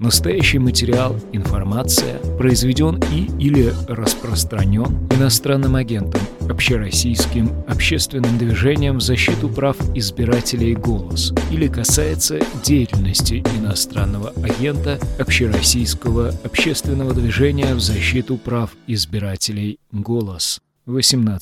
[0.00, 9.76] Настоящий материал, информация произведен и или распространен иностранным агентом, общероссийским общественным движением в защиту прав
[9.94, 20.62] избирателей «Голос» или касается деятельности иностранного агента общероссийского общественного движения в защиту прав избирателей «Голос».
[20.86, 21.40] 18+.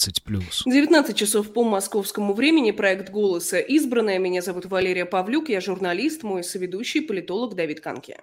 [0.67, 2.73] 19 часов по московскому времени.
[2.73, 3.61] Проект «Голоса.
[3.61, 4.19] Избранная».
[4.19, 5.49] Меня зовут Валерия Павлюк.
[5.49, 8.17] Я журналист, мой соведущий, политолог Давид Канки.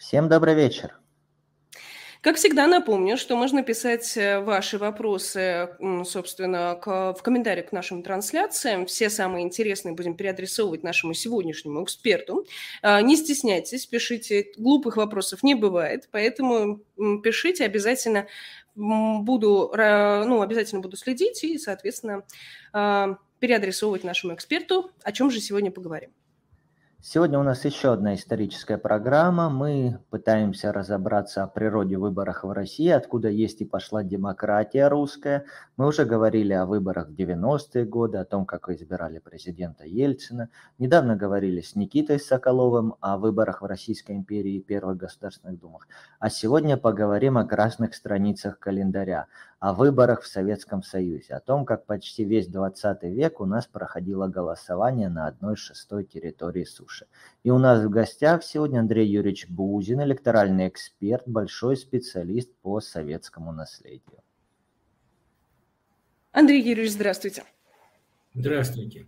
[0.00, 0.98] Всем добрый вечер.
[2.22, 5.76] Как всегда, напомню, что можно писать э, ваши вопросы,
[6.06, 8.86] собственно, к, в комментариях к нашим трансляциям.
[8.86, 12.46] Все самые интересные будем переадресовывать нашему сегодняшнему эксперту.
[12.80, 14.46] А, не стесняйтесь, пишите.
[14.56, 16.80] Глупых вопросов не бывает, поэтому
[17.22, 18.26] пишите обязательно.
[18.74, 22.24] Буду, ну, обязательно буду следить и, соответственно,
[22.72, 24.92] а, переадресовывать нашему эксперту.
[25.02, 26.10] О чем же сегодня поговорим?
[27.02, 29.48] Сегодня у нас еще одна историческая программа.
[29.48, 35.46] Мы пытаемся разобраться о природе выборов в России, откуда есть и пошла демократия русская.
[35.78, 40.50] Мы уже говорили о выборах в 90-е годы, о том, как избирали президента Ельцина.
[40.78, 45.88] Недавно говорили с Никитой Соколовым о выборах в Российской империи и первых государственных думах.
[46.18, 49.26] А сегодня поговорим о красных страницах календаря,
[49.60, 54.26] о выборах в Советском Союзе, о том, как почти весь 20 век у нас проходило
[54.26, 57.06] голосование на одной шестой территории суши.
[57.44, 63.52] И у нас в гостях сегодня Андрей Юрьевич Бузин, электоральный эксперт, большой специалист по советскому
[63.52, 64.22] наследию.
[66.32, 67.44] Андрей Юрьевич, здравствуйте.
[68.32, 69.06] Здравствуйте.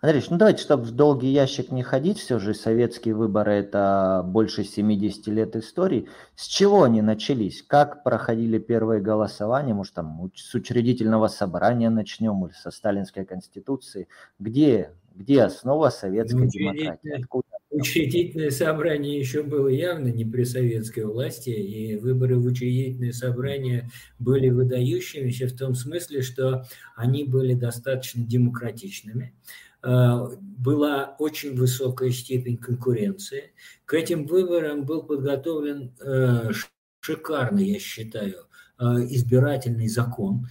[0.00, 4.64] Андрей, ну давайте, чтобы в долгий ящик не ходить, все же советские выборы– это больше
[4.64, 6.08] 70 лет истории.
[6.34, 7.62] С чего они начались?
[7.62, 9.74] Как проходили первые голосования?
[9.74, 14.08] Может, там с учредительного собрания начнем или со сталинской конституции?
[14.38, 17.22] Где, где основа советской демократии?
[17.22, 17.41] Откуда?
[17.72, 24.50] Учредительное собрание еще было явно не при советской власти, и выборы в учредительное собрание были
[24.50, 26.66] выдающимися в том смысле, что
[26.96, 29.34] они были достаточно демократичными.
[29.82, 33.54] Э, была очень высокая степень конкуренции.
[33.86, 36.50] К этим выборам был подготовлен э,
[37.00, 38.48] шикарный, я считаю,
[38.78, 40.46] э, избирательный закон.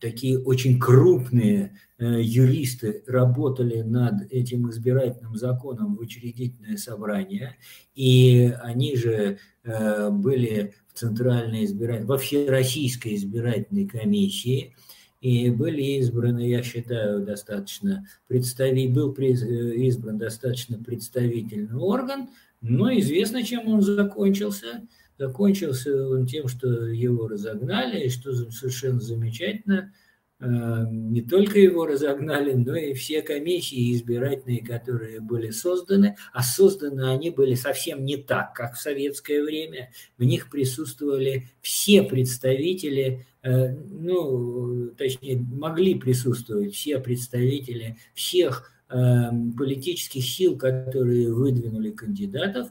[0.00, 7.56] Такие очень крупные юристы работали над этим избирательным законом в учредительное собрание,
[7.94, 14.74] и они же были в Центральной избирательной, во Всероссийской избирательной комиссии–
[15.20, 22.30] и были избраны, я считаю, достаточно представи, был избран достаточно представительный орган,
[22.62, 24.86] но известно, чем он закончился.
[25.20, 29.92] Закончился он тем, что его разогнали, и что совершенно замечательно–
[30.40, 37.12] Э, не только его разогнали, но и все комиссии избирательные, которые были созданы, а созданы
[37.12, 39.90] они были совсем не так, как в советское время.
[40.16, 48.94] В них присутствовали все представители, э, ну, точнее, могли присутствовать все представители всех э,
[49.58, 52.70] политических сил, которые выдвинули кандидатов,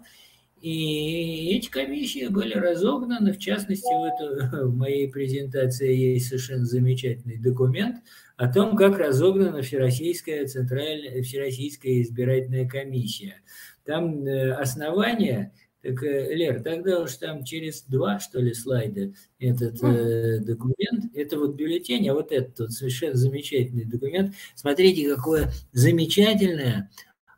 [0.61, 7.37] и эти комиссии были разогнаны, в частности, в, это, в моей презентации есть совершенно замечательный
[7.37, 7.97] документ
[8.37, 13.41] о том, как разогнана Всероссийская центральная Всероссийская избирательная комиссия.
[13.85, 19.81] Там э, основания, так, э, Лер, тогда уж там через два, что ли, слайда этот
[19.81, 24.35] э, документ, это вот бюллетень, а вот этот вот совершенно замечательный документ.
[24.55, 26.89] Смотрите, какое замечательное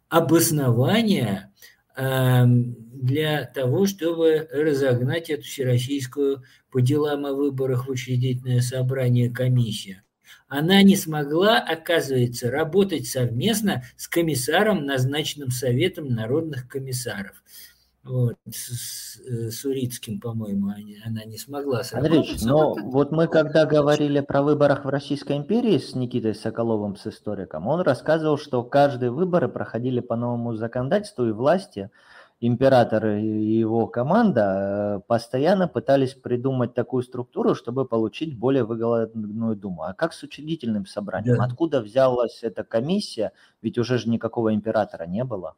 [0.10, 1.52] обоснование
[1.96, 10.02] для того, чтобы разогнать эту всероссийскую по делам о выборах в учредительное собрание комиссию.
[10.48, 17.42] Она не смогла, оказывается, работать совместно с комиссаром, назначенным Советом народных комиссаров.
[18.04, 20.74] Вот, с, с Урицким, по-моему,
[21.06, 25.94] она не смогла Андрей, но вот мы когда говорили про выборах в Российской империи с
[25.94, 31.92] Никитой Соколовым, с историком, он рассказывал, что каждые выборы проходили по новому законодательству, и власти
[32.40, 39.84] император и его команда э, постоянно пытались придумать такую структуру, чтобы получить более выгодную думу.
[39.84, 41.38] А как с учредительным собранием?
[41.38, 41.46] Да.
[41.46, 43.32] Откуда взялась эта комиссия?
[43.62, 45.56] Ведь уже же никакого императора не было.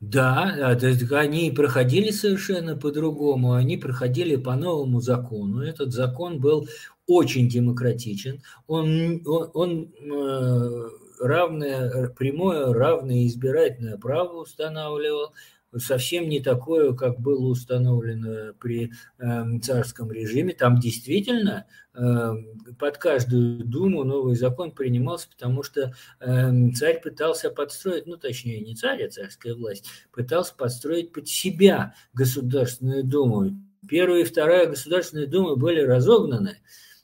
[0.00, 0.76] Да,
[1.10, 5.60] они проходили совершенно по-другому, они проходили по новому закону.
[5.60, 6.68] Этот закон был
[7.08, 10.88] очень демократичен, он, он, он э,
[11.20, 15.32] равное, прямое равное избирательное право устанавливал,
[15.76, 20.54] совсем не такое, как было установлено при э, царском режиме.
[20.54, 22.32] Там действительно э,
[22.78, 28.74] под каждую думу новый закон принимался, потому что э, царь пытался подстроить, ну точнее не
[28.74, 33.60] царь, а царская власть, пытался подстроить под себя Государственную Думу.
[33.88, 36.58] Первая и вторая Государственные Думы были разогнаны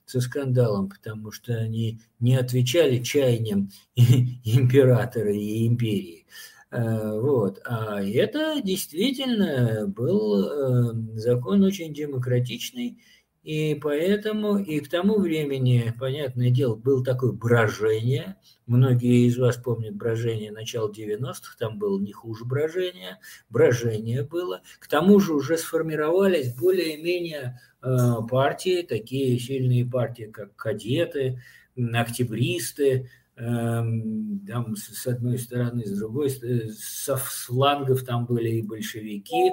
[0.06, 6.26] со скандалом, потому что они не отвечали чаяниям императора и империи.
[6.74, 7.60] Э, вот.
[7.64, 12.98] А это действительно был э, закон очень демократичный,
[13.44, 18.36] и поэтому и к тому времени, понятное дело, было такое брожение.
[18.66, 24.62] Многие из вас помнят брожение начала 90-х, там было не хуже брожения, брожение было.
[24.80, 27.98] К тому же уже сформировались более-менее э,
[28.28, 31.40] партии, такие сильные партии, как кадеты,
[31.76, 39.52] октябристы, Эм, там с одной стороны, с другой стороны, со флангов там были и большевики,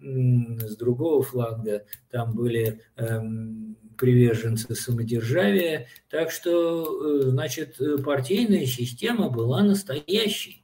[0.00, 5.88] с другого фланга там были эм, приверженцы самодержавия.
[6.08, 10.62] Так что, э, значит, партийная система была настоящей.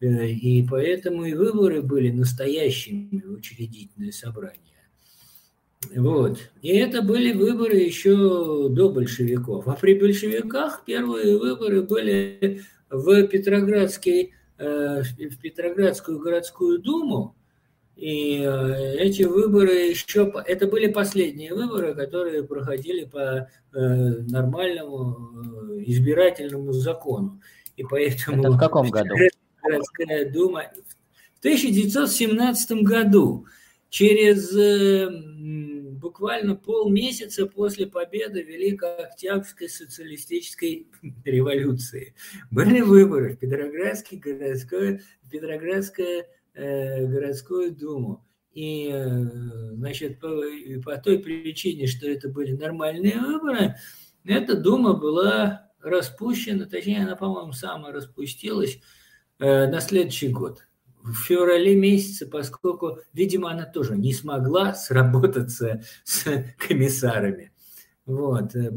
[0.00, 4.77] Э, и поэтому и выборы были настоящими в учредительное собрание.
[5.94, 6.38] Вот.
[6.60, 9.68] И это были выборы еще до большевиков.
[9.68, 17.36] А при большевиках первые выборы были в, Петроградский, э, в Петроградскую городскую думу.
[17.96, 20.32] И э, эти выборы еще...
[20.46, 27.40] Это были последние выборы, которые проходили по э, нормальному избирательному закону.
[27.76, 28.42] И поэтому...
[28.42, 29.14] Это в каком году?
[29.62, 30.64] Городская дума...
[31.36, 33.46] В 1917 году
[33.88, 34.52] через
[35.98, 40.88] буквально полмесяца после победы Великой Октябрьской социалистической
[41.24, 42.14] революции.
[42.50, 45.00] Были выборы в Петроградский городской,
[45.30, 46.24] Петроградскую
[46.54, 48.24] э, городскую думу.
[48.52, 49.24] И, э,
[49.74, 50.30] значит, по,
[50.84, 53.76] по той причине, что это были нормальные выборы,
[54.24, 58.80] эта дума была распущена, точнее, она, по-моему, сама распустилась
[59.38, 60.67] э, на следующий год
[61.02, 66.24] в феврале месяце, поскольку, видимо, она тоже не смогла сработаться с
[66.58, 67.52] комиссарами.
[68.08, 68.56] Вот.
[68.56, 68.70] Э,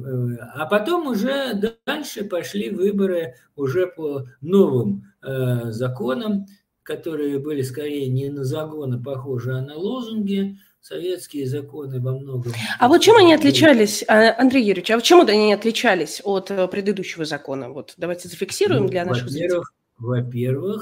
[0.55, 6.45] а потом уже дальше пошли выборы уже по новым э, законам,
[6.83, 10.57] которые были скорее не на загоны похожи, а на лозунги.
[10.81, 12.53] Советские законы во многом...
[12.79, 17.23] А вот чем они отличались, а, Андрей Юрьевич, а чем они отличались от э, предыдущего
[17.23, 17.69] закона?
[17.69, 19.49] Вот давайте зафиксируем ну, для наших зрителей.
[19.49, 19.73] Во-первых,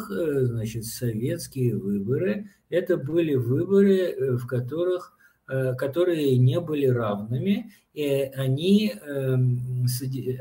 [0.10, 5.18] э, значит, советские выборы– это были выборы, э, в которых,
[5.50, 9.86] э, которые не были равными, и они, эм,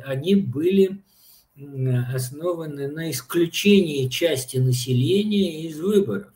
[0.05, 1.03] они были
[2.15, 6.33] основаны на исключении части населения из выборов.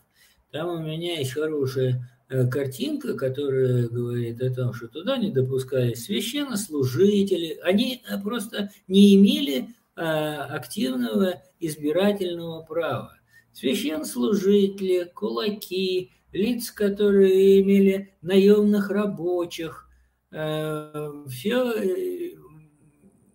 [0.50, 2.08] Там у меня есть хорошая
[2.50, 11.42] картинка, которая говорит о том, что туда не допускались священнослужители, они просто не имели активного
[11.60, 13.14] избирательного права.
[13.52, 19.88] Священслужители, кулаки, лица, которые имели наемных рабочих,
[20.30, 22.36] э, все э,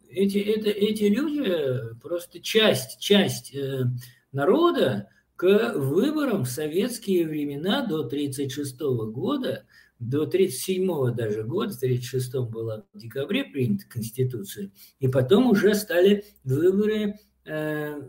[0.09, 3.85] эти, это, эти люди просто часть, часть э,
[4.31, 8.79] народа к выборам в советские времена до 1936
[9.13, 9.65] года,
[9.99, 16.23] до 1937 даже года, в 1936 была в декабре принята Конституция, и потом уже стали
[16.43, 17.15] выборы
[17.47, 18.01] Э,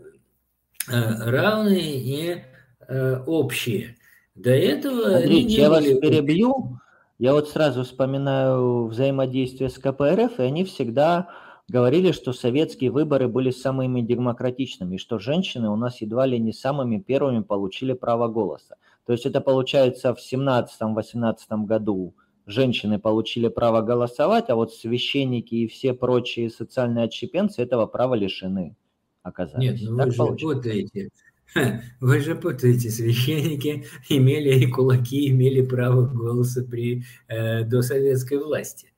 [0.89, 2.43] э, равные и
[2.87, 3.95] э, общие.
[4.35, 5.93] До этого Андрей, я были...
[5.93, 6.79] вас перебью.
[7.19, 11.29] Я вот сразу вспоминаю взаимодействие с КПРФ, и они всегда
[11.69, 16.51] говорили, что советские выборы были самыми демократичными, и что женщины у нас едва ли не
[16.51, 18.75] самыми первыми получили право голоса.
[19.09, 22.13] То есть это получается в 17-18 году
[22.45, 28.75] женщины получили право голосовать, а вот священники и все прочие социальные отщепенцы этого права лишены
[29.23, 29.81] оказались.
[29.81, 31.09] Нет, ну вы же путаете.
[31.99, 38.93] Вы же путаете, священники имели и кулаки, имели право голоса при э, досоветской власти.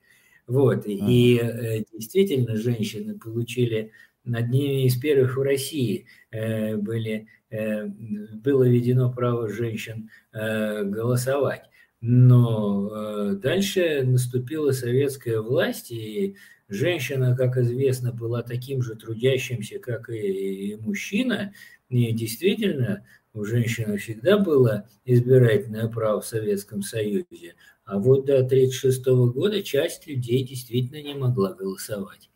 [0.45, 1.07] Вот, mm.
[1.07, 3.91] и э, действительно женщины получили
[4.25, 11.63] одними из первых в России э, были, было введено право женщин э, голосовать.
[11.99, 16.35] Но э, дальше наступила советская власть, и
[16.71, 21.53] Женщина, как известно, была таким же трудящимся, как и, мужчина.
[21.89, 27.55] И действительно, у женщины всегда было избирательное право в Советском Союзе.
[27.83, 32.29] А вот до 1936 года часть людей действительно не могла голосовать.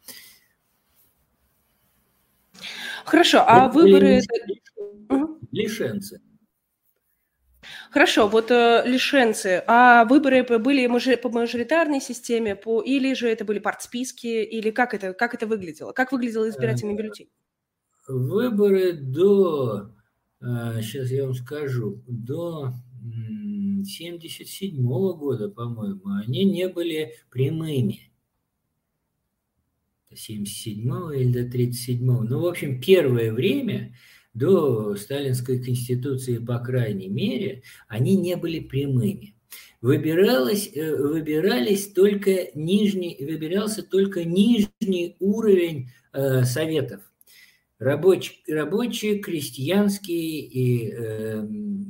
[3.05, 4.19] Хорошо, а выборы...
[5.51, 6.21] Лишенцы.
[7.89, 13.59] Хорошо, вот э, лишенцы, а выборы были по мажоритарной системе, по, или же это были
[13.59, 15.91] партсписки, или как это, как это выглядело?
[15.91, 17.29] Как выглядел избирательный бюллетень?
[18.07, 19.91] Выборы до,
[20.39, 22.73] сейчас э, я вам скажу, до
[23.83, 28.11] 77 года, по-моему, они не были прямыми.
[30.13, 33.95] 77 или до 37 Ну, в общем, первое время
[34.35, 39.33] до Сталинской конституции, по крайней мере, они не были прямыми.
[39.81, 47.01] Выбиралось, э, выбирались только нижний, выбирался только нижний уровень э, советов.
[47.79, 51.45] Рабочие, рабочие крестьянские и э,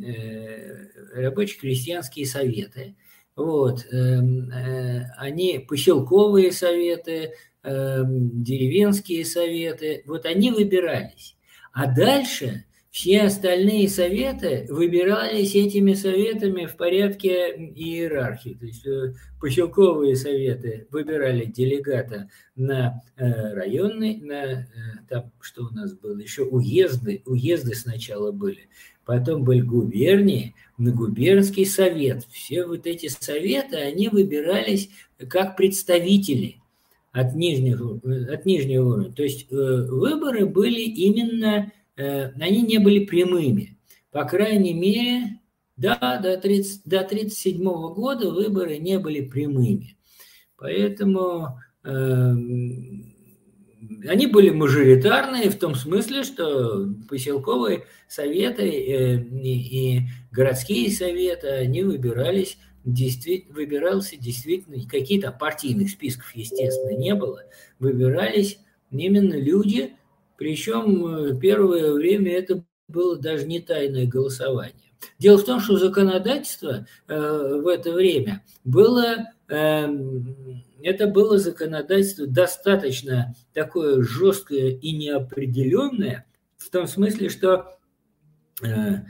[0.06, 2.96] э, рабочие крестьянские советы.
[3.36, 7.34] Вот, э, э, они поселковые советы,
[7.64, 10.04] э, деревенские советы.
[10.06, 11.35] Вот они выбирались.
[11.76, 18.56] А дальше все остальные советы выбирались этими советами в порядке иерархии.
[18.58, 24.66] То есть э, поселковые советы выбирали делегата на э, районный, на э,
[25.10, 28.70] там, что у нас было, еще уезды, уезды сначала были,
[29.04, 32.24] потом были губернии, на губернский совет.
[32.32, 34.90] Все вот эти советы, они выбирались
[35.28, 36.62] как представители–
[37.16, 38.00] от нижнего,
[38.34, 39.14] от нижнего уровня.
[39.14, 43.78] То есть э, выборы были именно, э, они не были прямыми.
[44.12, 45.40] По крайней мере,
[45.78, 49.96] да, до 30, до 37 года выборы не были прямыми.
[50.58, 52.34] Поэтому э,
[54.08, 60.02] они были мажоритарные в том смысле, что поселковые советы э, и
[60.34, 67.44] городские советы, они выбирались действительно, выбирался действительно, какие-то партийных списков, естественно, не было,
[67.80, 68.60] выбирались
[68.92, 69.96] именно люди,
[70.38, 74.94] причем э, первое время это было даже не тайное голосование.
[75.20, 79.88] Дело в том, что законодательство э, в это время было, э,
[80.82, 86.26] это было законодательство достаточно такое жесткое и неопределенное,
[86.58, 87.76] в том смысле, что
[88.62, 89.02] Э,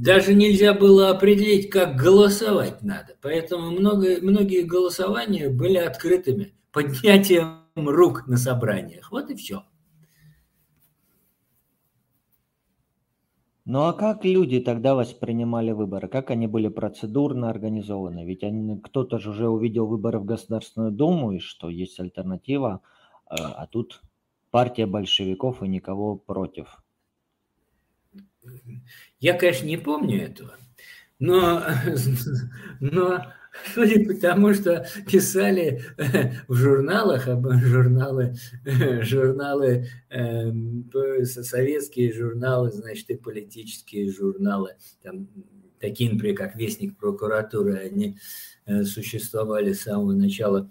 [0.00, 3.16] даже нельзя было определить, как голосовать надо.
[3.22, 9.10] Поэтому много, многие голосования были открытыми, поднятием рук на собраниях.
[9.10, 9.62] Вот и все.
[13.64, 16.08] Ну а как люди тогда воспринимали выборы?
[16.08, 18.24] Как они были процедурно организованы?
[18.24, 22.80] Ведь они, кто-то же уже увидел выборы в Государственную Думу, и что есть альтернатива,
[23.24, 24.02] а, а тут
[24.50, 26.81] партия большевиков и никого против.
[29.20, 30.56] Я, конечно, не помню этого,
[31.18, 31.62] но,
[32.80, 33.24] но
[33.74, 35.82] судя по тому, что писали
[36.48, 38.34] в журналах, журналы,
[39.02, 45.28] журналы, э, советские журналы, значит, и политические журналы, там,
[45.80, 48.16] такие, например, как Вестник прокуратуры, они
[48.66, 50.70] э, существовали с самого начала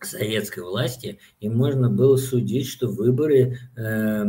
[0.00, 4.24] советской власти, и можно было судить, что выборы э,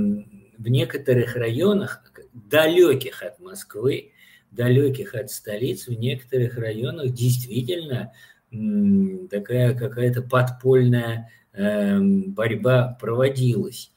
[0.60, 4.12] в некоторых районах далеких от Москвы,
[4.51, 8.12] далеких от столиц, в некоторых районах действительно
[8.51, 13.92] такая какая-то подпольная эм, борьба проводилась.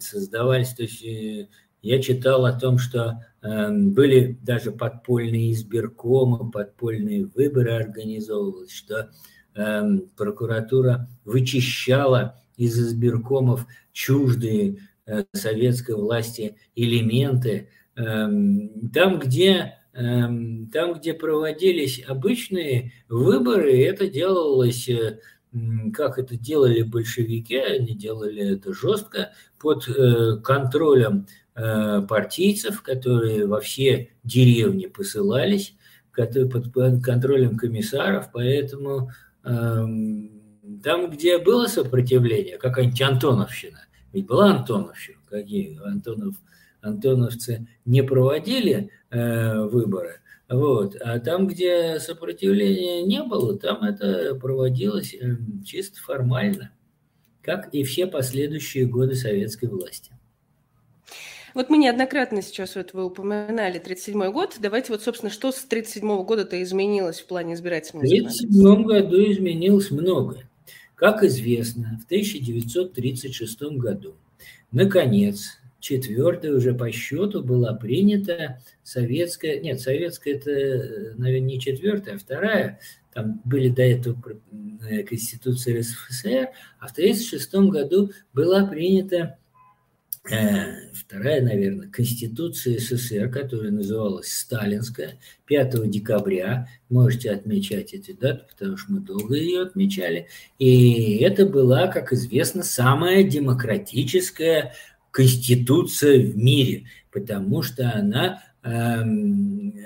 [0.00, 1.48] Создавались, то есть э,
[1.80, 9.10] я читал о том, что эм, были даже подпольные избиркомы, подпольные выборы организовывались, что
[9.54, 14.78] эм, прокуратура вычищала из избиркомов чуждые
[15.32, 17.68] советской власти элементы.
[17.96, 25.18] Эм, там, где, эм, там, где проводились обычные выборы, это делалось, э,
[25.92, 34.08] как это делали большевики, они делали это жестко, под э, контролем партийцев, которые во все
[34.24, 35.74] деревни посылались,
[36.16, 39.10] под контролем комиссаров, поэтому
[39.44, 40.30] эм,
[40.82, 46.36] там, где было сопротивление, какая-нибудь Антоновщина, ведь была Антоновщина, какие Антонов,
[46.80, 50.20] антоновцы не проводили э, выборы,
[50.52, 50.96] вот.
[51.00, 56.72] А там, где сопротивления не было, там это проводилось э, чисто формально,
[57.40, 60.12] как и все последующие годы советской власти.
[61.54, 64.56] Вот мы неоднократно сейчас вот вы упоминали 37 год.
[64.60, 69.90] Давайте вот, собственно, что с 37 года-то изменилось в плане избирательного В 37 году изменилось
[69.90, 70.48] многое.
[71.02, 74.14] Как известно, в 1936 году,
[74.70, 82.18] наконец, четвертая уже по счету была принята советская, нет, советская это, наверное, не четвертая, а
[82.18, 82.78] вторая,
[83.12, 84.16] там были до этого
[84.88, 89.41] э, Конституция РСФСР, а в 1936 году была принята Э,
[90.24, 96.68] вторая, наверное, Конституция СССР, которая называлась Сталинская, 5 декабря.
[96.88, 100.28] Можете отмечать эти даты, потому что мы долго ее отмечали.
[100.58, 104.74] И это была, как известно, самая демократическая
[105.10, 109.82] конституция в мире, потому что она эм, э,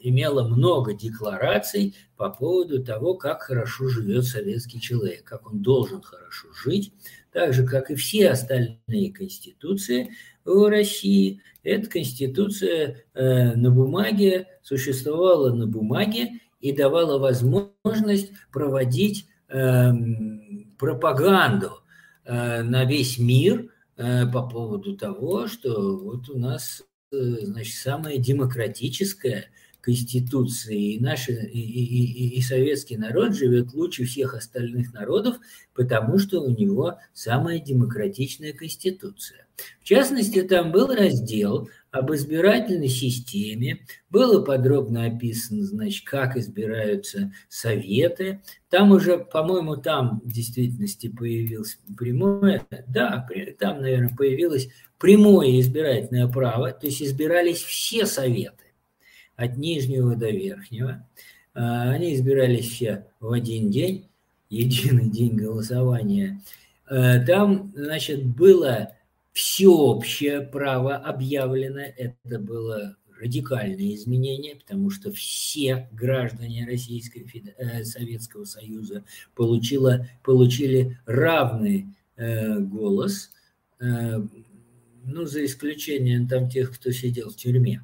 [0.00, 6.48] имела много деклараций по поводу того, как хорошо живет советский человек, как он должен хорошо
[6.64, 6.92] жить,
[7.36, 10.10] так же, как и все остальные конституции
[10.46, 11.42] в России.
[11.62, 19.90] Эта конституция э, на бумаге существовала на бумаге и давала возможность проводить э,
[20.78, 21.72] пропаганду
[22.24, 28.16] э, на весь мир э, по поводу того, что вот у нас э, значит, самая
[28.16, 29.50] демократическая
[29.86, 35.36] Конституции, и, наши, и, и, и советский народ живет лучше всех остальных народов,
[35.74, 39.46] потому что у него самая демократичная Конституция.
[39.80, 48.42] В частности, там был раздел об избирательной системе, было подробно описано, значит, как избираются советы.
[48.68, 53.24] Там уже, по-моему, там в действительности появилось прямое, да,
[53.60, 58.65] там, наверное, появилось прямое избирательное право, то есть избирались все советы
[59.36, 61.06] от нижнего до верхнего.
[61.54, 64.08] А, они избирались все в один день,
[64.50, 66.40] единый день голосования.
[66.86, 68.92] А, там, значит, было
[69.32, 71.80] всеобщее право объявлено.
[71.80, 77.26] Это было радикальное изменение, потому что все граждане Российской
[77.56, 83.30] э, Советского Союза получило, получили равный э, голос,
[83.80, 84.20] э,
[85.04, 87.82] ну, за исключением там тех, кто сидел в тюрьме.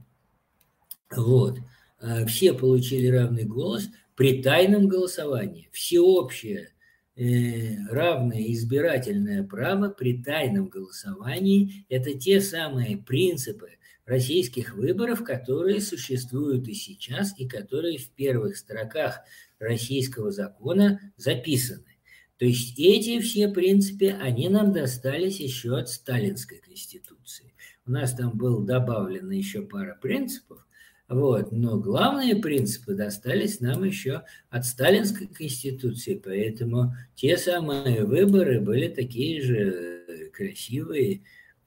[1.16, 1.58] Вот.
[2.00, 5.68] А, все получили равный голос при тайном голосовании.
[5.72, 6.70] Всеобщее
[7.16, 13.70] э, равное избирательное право при тайном голосовании– это те самые принципы
[14.04, 19.20] российских выборов, которые существуют и сейчас, и которые в первых строках
[19.58, 21.84] российского закона записаны.
[22.38, 27.54] То есть эти все принципы, они нам достались еще от Сталинской Конституции.
[27.86, 30.66] У нас там было добавлено еще пара принципов,
[31.08, 31.52] вот.
[31.52, 39.42] Но главные принципы достались нам еще от Сталинской Конституции, поэтому те самые выборы были такие
[39.42, 41.22] же красивые,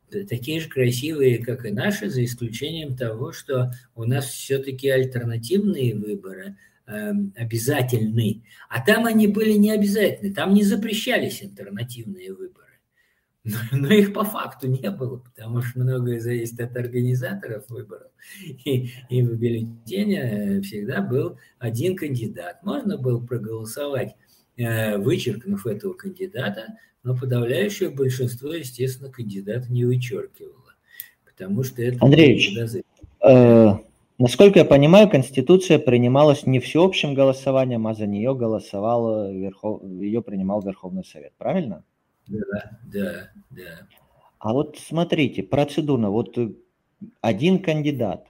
[0.10, 6.58] такие же красивые, как и наши, за исключением того, что у нас все-таки альтернативные выборы
[6.88, 12.65] э, обязательны, а там они были не обязательны, там не запрещались альтернативные выборы.
[13.72, 18.12] Но их по факту не было, потому что многое зависит от организаторов выборов.
[18.44, 22.64] И, и в бюллетене всегда был один кандидат.
[22.64, 24.16] Можно было проголосовать,
[24.58, 30.74] э, вычеркнув этого кандидата, но подавляющее большинство, естественно, кандидата не вычеркивало,
[31.24, 32.00] потому что это...
[32.02, 32.58] Андреевич,
[33.22, 33.74] э,
[34.18, 39.84] насколько я понимаю, Конституция принималась не всеобщим голосованием, а за нее голосовал, Верхов...
[39.84, 41.84] ее принимал Верховный Совет, правильно?
[42.28, 43.88] Да, да, да.
[44.40, 46.52] А вот смотрите, процедурно, вот э,
[47.22, 48.28] один кандидат.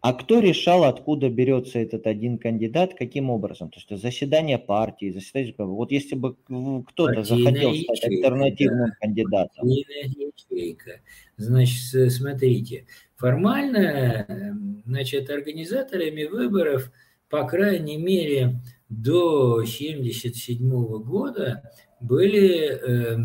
[0.00, 3.70] А кто решал, откуда берется этот один кандидат, каким образом?
[3.70, 5.52] То есть заседание партии, заседание...
[5.58, 8.96] Вот если бы кто-то захотел стать альтернативным да.
[9.00, 9.66] кандидатом.
[9.66, 11.00] ячейка.
[11.36, 14.56] Значит, смотрите, формально,
[14.86, 16.92] значит, организаторами выборов,
[17.28, 20.70] по крайней мере, до 1977
[21.02, 21.62] года
[22.00, 23.16] были э,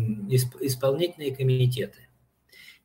[0.60, 2.08] исполнительные комитеты.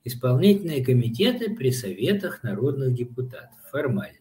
[0.03, 4.17] Исполнительные комитеты при советах народных депутатов, формально.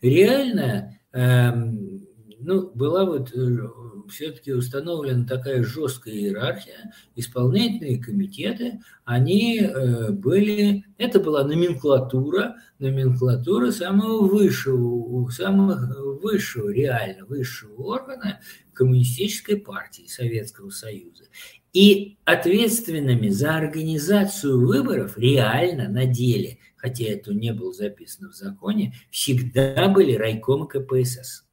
[0.00, 3.68] Реально, э, ну, была вот э,
[4.10, 6.92] все-таки установлена такая жесткая иерархия.
[7.14, 17.82] Исполнительные комитеты, они э, были, это была номенклатура, номенклатура самого высшего, самого высшего, реально высшего
[17.82, 18.40] органа
[18.72, 21.24] Коммунистической партии Советского Союза.
[21.72, 28.94] И ответственными за организацию выборов реально на деле, хотя это не было записано в законе,
[29.10, 31.44] всегда были райком КПСС.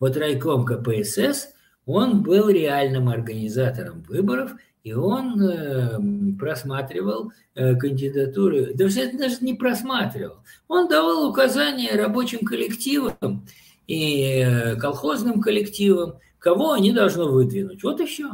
[0.00, 1.53] Вот райком КПСС,
[1.86, 9.54] он был реальным организатором выборов, и он э, просматривал э, кандидатуры, да это даже не
[9.54, 13.46] просматривал, он давал указания рабочим коллективам
[13.86, 17.82] и э, колхозным коллективам, кого они должны выдвинуть.
[17.82, 18.32] Вот и все.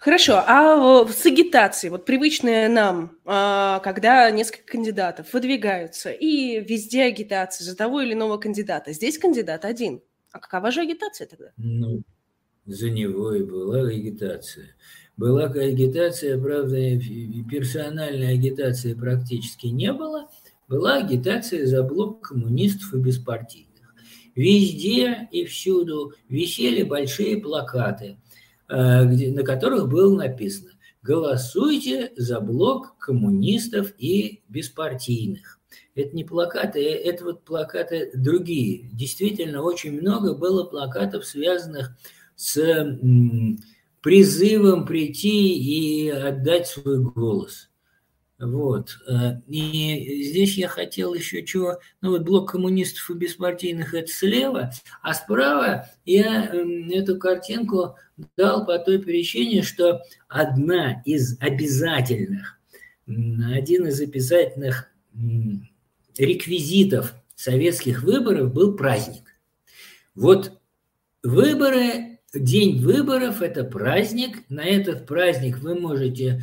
[0.00, 7.64] Хорошо, а с агитацией, вот привычная нам, а, когда несколько кандидатов выдвигаются, и везде агитация
[7.64, 10.02] за того или иного кандидата, здесь кандидат один.
[10.32, 11.52] А какова же агитация тогда?
[11.56, 12.02] Ну,
[12.66, 14.76] за него и была агитация.
[15.16, 16.76] Была агитация, правда,
[17.48, 20.28] персональной агитации практически не было.
[20.68, 23.94] Была агитация за блок коммунистов и беспартийных.
[24.34, 28.18] Везде и всюду висели большие плакаты,
[28.68, 35.55] э, на которых было написано «Голосуйте за блок коммунистов и беспартийных».
[35.94, 38.88] Это не плакаты, э, это вот плакаты другие.
[38.92, 41.96] Действительно, очень много было плакатов, связанных
[42.34, 42.98] с
[44.02, 47.68] призывом прийти и отдать свой голос.
[48.38, 48.98] Вот.
[49.08, 51.78] Э, и здесь я хотел еще чего.
[52.02, 54.70] Ну вот блок коммунистов и беспартийных– это слева,
[55.02, 56.52] а справа я
[56.92, 57.96] эту картинку
[58.36, 62.58] дал по той причине, что одна из обязательных,
[63.06, 64.90] один из обязательных
[66.16, 69.24] реквизитов советских выборов был праздник.
[70.14, 70.60] Вот
[71.22, 74.48] выборы День выборов– это праздник.
[74.48, 76.42] На этот праздник вы можете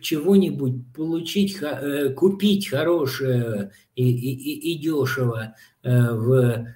[0.00, 6.66] чего-нибудь получить, э, купить хорошее и, и, и дешево э, в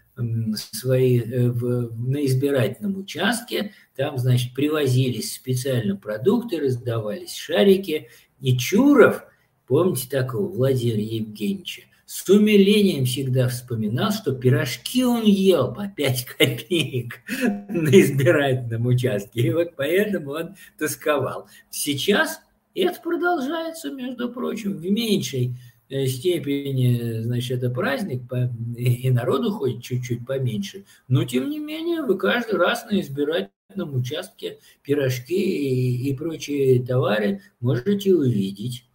[0.57, 3.73] свои, э, в, на избирательном участке.
[3.97, 8.09] Там, значит, привозились специально продукты, раздавались шарики.
[8.41, 9.25] И Чуров,
[9.68, 17.20] помните такого Владимира Евгеньевича, с умилением всегда вспоминал, что пирожки он ел по 5 копеек
[17.68, 19.42] на избирательном участке.
[19.42, 21.48] И вот поэтому он тосковал.
[21.68, 22.40] Сейчас
[22.74, 25.54] это продолжается, между прочим, в меньшей
[25.90, 28.22] э, степени, значит, это праздник,
[28.78, 34.61] и народу ходит чуть-чуть поменьше, но тем не менее вы каждый раз на избирательном участке
[34.83, 38.88] пирожки и, и прочие товары можете увидеть.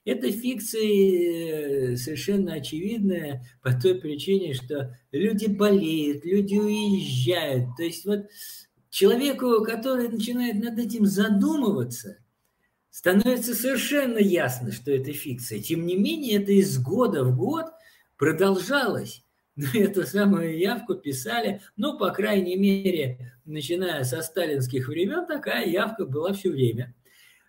[0.04, 7.76] Это фикция э, совершенно очевидная по той причине, что люди болеют, люди уезжают.
[7.76, 8.26] То есть вот
[8.90, 12.18] человеку, который начинает над этим задумываться,
[12.90, 15.60] становится совершенно ясно, что это фикция.
[15.60, 17.66] Тем не менее, это из года в год
[18.16, 19.22] продолжалось.
[19.74, 26.32] Эту самую явку писали, ну, по крайней мере, начиная со сталинских времен, такая явка была
[26.32, 26.94] все время.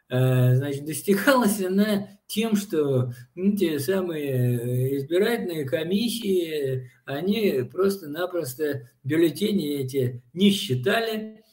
[0.09, 10.23] Э, значит, достигалась она тем, что ну, те самые избирательные комиссии, они просто-напросто бюллетени эти
[10.33, 11.43] не считали,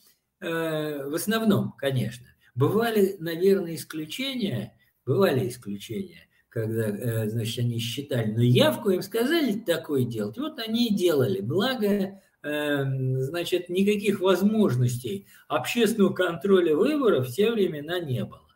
[0.40, 2.26] э, в основном, конечно.
[2.54, 6.25] Бывали, наверное, исключения, бывали исключения,
[6.56, 11.40] когда, э, значит, они считали, но явку им сказали такое делать, вот они и делали,
[11.40, 18.46] благо значит, никаких возможностей общественного контроля выборов в те времена не было.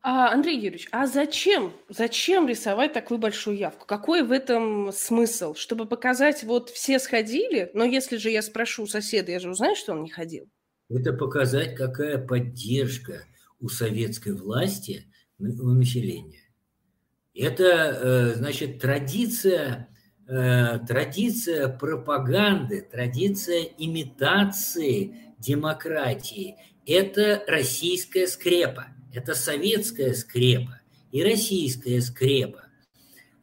[0.00, 3.84] А, Андрей Юрьевич, а зачем, зачем рисовать такую большую явку?
[3.84, 5.54] Какой в этом смысл?
[5.54, 9.92] Чтобы показать, вот все сходили, но если же я спрошу соседа, я же узнаю, что
[9.92, 10.48] он не ходил.
[10.88, 13.24] Это показать, какая поддержка
[13.58, 15.09] у советской власти
[15.40, 16.40] у населения.
[17.34, 19.88] Это, э, значит, традиция,
[20.26, 26.56] э, традиция пропаганды, традиция имитации демократии.
[26.86, 32.64] Это российская скрепа– это советская скрепа и российская скрепа.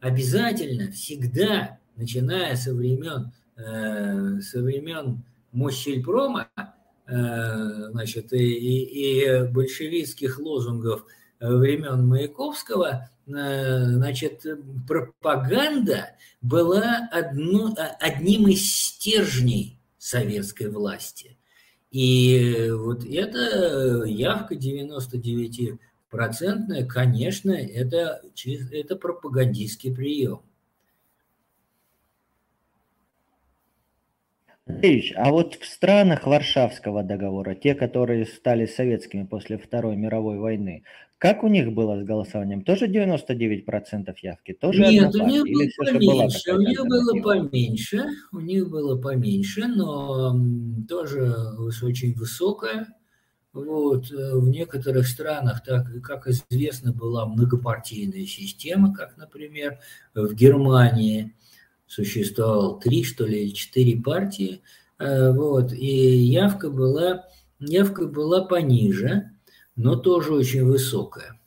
[0.00, 6.48] Обязательно, всегда, начиная со времен, э, со времен Мощельпрома,
[7.06, 11.04] э, значит, и, и, и большевистских лозунгов
[11.40, 14.46] времен Маяковского, значит,
[14.86, 21.36] пропаганда была одно, одним из стержней советской власти.
[21.90, 28.22] И вот эта явка 99-процентная, конечно, это,
[28.72, 30.40] это пропагандистский прием.
[35.16, 40.84] А вот в странах Варшавского договора, те, которые стали советскими после Второй мировой войны,
[41.18, 42.62] как у них было с голосованием?
[42.62, 44.52] Тоже 99% явки?
[44.52, 50.38] Тоже Нет, у них было поменьше, у них было поменьше, у них было поменьше, но
[50.88, 51.34] тоже
[51.82, 52.88] очень высокое.
[53.52, 54.12] Вот.
[54.12, 59.78] Э, в некоторых странах, так, как известно, была многопартийная система, как, например,
[60.14, 61.34] в Германии–
[61.88, 64.60] существовал три, что ли, или четыре партии,
[64.98, 67.24] э, вот, и явка была,
[67.58, 69.30] явка была пониже,
[69.78, 71.40] но тоже очень высокая.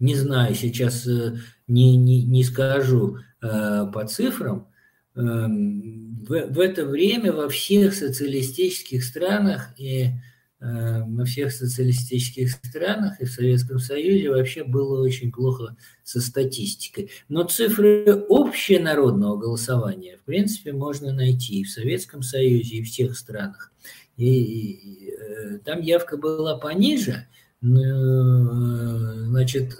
[0.00, 4.66] Не знаю, сейчас э, не, не, не скажу э, по цифрам.
[5.14, 10.10] Эм, в, в это время во всех социалистических странах и
[10.58, 17.10] Э, во всех социалистических странах и в Советском Союзе вообще было очень плохо со статистикой.
[17.28, 23.18] Но цифры общенародного голосования, в принципе, можно найти и в Советском Союзе, и в всех
[23.18, 23.70] странах.
[24.16, 27.28] И, и э, там явка была пониже,
[27.60, 29.78] значит,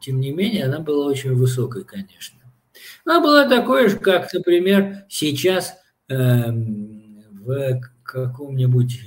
[0.00, 2.38] тем не менее, она была очень высокой, конечно.
[3.04, 5.74] Она была такой же, как, например, сейчас
[6.08, 9.00] э, в каком-нибудь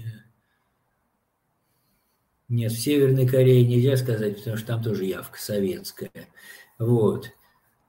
[2.52, 6.12] нет, в Северной Корее нельзя сказать, потому что там тоже явка советская.
[6.78, 7.30] Вот.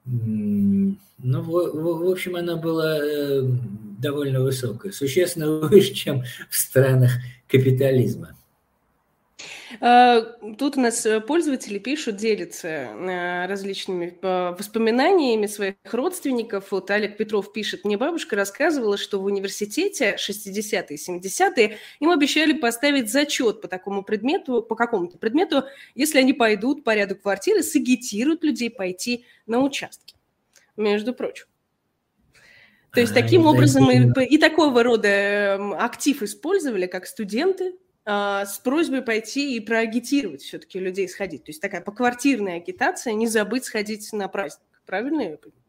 [0.05, 3.43] Ну, в, в, общем, она была э,
[3.99, 7.11] довольно высокая, существенно выше, чем в странах
[7.49, 8.39] капитализма.
[9.81, 10.21] А,
[10.59, 16.71] тут у нас э, пользователи пишут, делятся э, различными э, воспоминаниями своих родственников.
[16.71, 23.11] Вот Олег Петров пишет, мне бабушка рассказывала, что в университете 60-е, 70-е им обещали поставить
[23.11, 28.71] зачет по такому предмету, по какому-то предмету, если они пойдут по ряду квартиры, сагитируют людей
[28.71, 30.15] пойти на участки,
[30.77, 31.47] между прочим.
[32.93, 39.03] То есть таким образом и, и такого рода эм, актив использовали, как студенты, с просьбой
[39.03, 41.45] пойти и проагитировать все-таки людей сходить.
[41.45, 44.67] То есть такая поквартирная агитация, не забыть сходить на праздник.
[44.87, 45.63] Правильно я понимаю?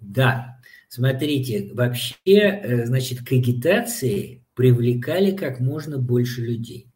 [0.00, 0.58] Да.
[0.88, 6.88] Смотрите, вообще, э, значит, к агитации привлекали как можно больше людей.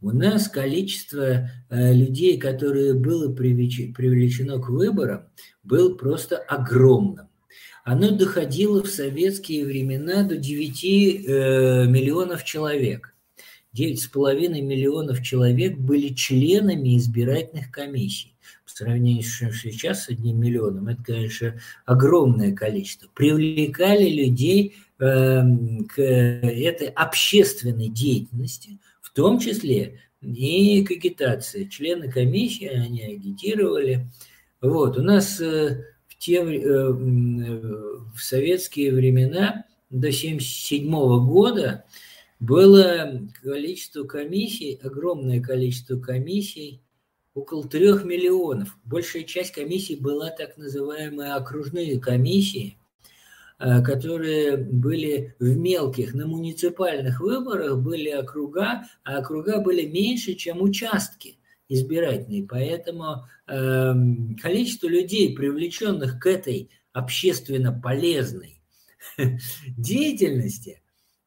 [0.00, 5.24] У нас количество э, людей, которые было привлечено к выборам,
[5.62, 7.28] было просто огромным.
[7.84, 13.13] Оно доходило в советские времена до 9 э, миллионов человек.
[13.74, 18.34] 9,5 миллионов человек были членами избирательных комиссий.
[18.64, 23.08] По сравнению с сейчас с одним миллионом, это, конечно, огромное количество.
[23.14, 25.42] Привлекали людей э,
[25.88, 31.64] к этой общественной деятельности, в том числе и к агитации.
[31.64, 34.06] Члены комиссии, они агитировали.
[34.60, 40.90] Вот, у нас э, в, те, э, в советские времена до 1977
[41.26, 41.84] года
[42.44, 46.82] было количество комиссий, огромное количество комиссий,
[47.34, 48.76] около трех миллионов.
[48.84, 52.78] Большая часть комиссий была так называемые окружные комиссии,
[53.58, 60.62] э, которые были в мелких, на муниципальных выборах были округа, а округа были меньше, чем
[60.62, 62.46] участки избирательные.
[62.46, 63.94] Поэтому э,
[64.40, 68.60] количество людей, привлеченных к этой общественно полезной
[69.76, 70.80] деятельности,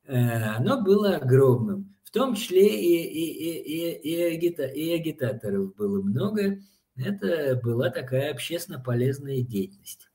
[0.07, 1.95] оно было огромным.
[2.03, 6.59] В том числе и, и, и, и, и, агита, и агитаторов было много.
[6.95, 10.09] Это была такая общественно полезная деятельность.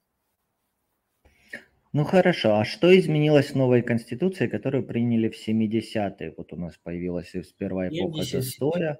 [1.92, 6.35] Ну хорошо, а что изменилось в новой конституции, которую приняли в 70-е?
[6.38, 8.98] Вот у нас появилась сперва эпоха 70, застоя.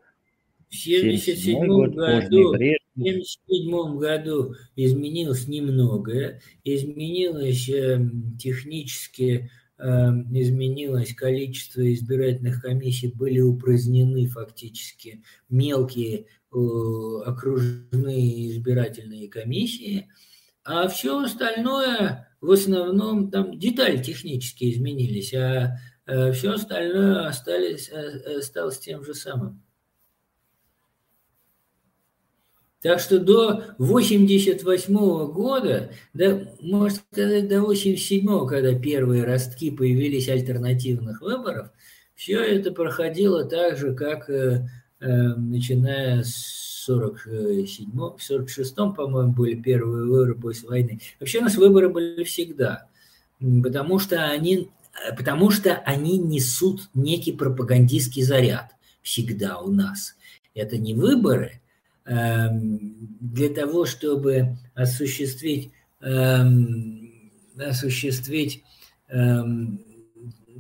[0.69, 2.59] В 77 год, году, в
[2.99, 6.43] 77 году изменилось немногое.
[6.65, 7.99] Изменилось э,
[8.39, 9.51] технически
[9.85, 16.57] Эм, изменилось количество избирательных комиссий, были упразднены фактически мелкие э,
[17.27, 20.09] окружные избирательные комиссии,
[20.63, 28.39] а все остальное в основном там детали технические изменились, а э, все остальное остались, э,
[28.39, 29.65] осталось тем же самым.
[32.83, 41.21] Так что до 88 года, да, можно сказать, до 87 когда первые ростки появились альтернативных
[41.21, 41.71] выборов,
[42.17, 44.69] все это проходило так же, как э,
[45.01, 51.01] э, начиная с 47 в 46-м, по-моему, были первые выборы после войны.
[51.21, 52.89] Вообще у нас выборы были всегда,
[53.39, 54.71] потому что они,
[55.17, 60.17] потому что они несут некий пропагандистский заряд всегда у нас.
[60.55, 61.62] Это не выборы
[62.05, 68.63] для того, чтобы осуществить, эм, осуществить
[69.09, 69.85] эм,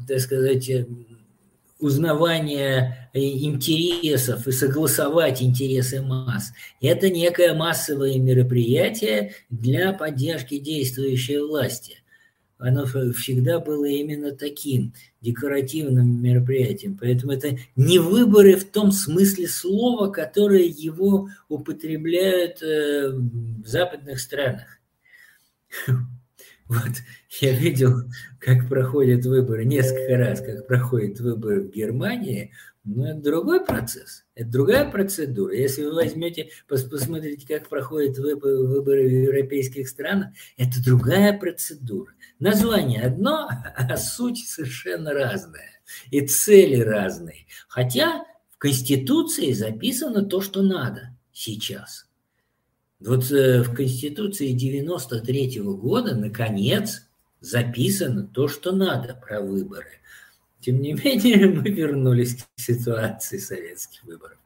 [0.07, 0.71] так сказать,
[1.79, 6.53] узнавание интересов и согласовать интересы масс.
[6.81, 12.02] Это некое массовое мероприятие для поддержки действующей власти.
[12.63, 16.97] Оно всегда было именно таким декоративным мероприятием.
[16.97, 24.79] Поэтому это не выборы в том смысле слова, которое его употребляют э, в западных странах.
[26.69, 26.93] Вот
[27.41, 28.05] я видел,
[28.39, 32.53] как проходят выборы, несколько раз, как проходят выборы в Германии,
[32.85, 35.55] но это другой процесс, это другая процедура.
[35.55, 42.13] Если вы возьмете, посмотрите, как проходят выборы в европейских странах, это другая процедура.
[42.39, 45.71] Название одно, а суть совершенно разная.
[46.11, 47.47] И цели разные.
[47.69, 52.07] Хотя в Конституции записано то, что надо сейчас–
[53.05, 57.03] вот э, в Конституции 93 -го года, наконец,
[57.41, 60.01] записано то, что надо про выборы.
[60.63, 64.39] Тем не менее, мы вернулись к ситуации советских выборов.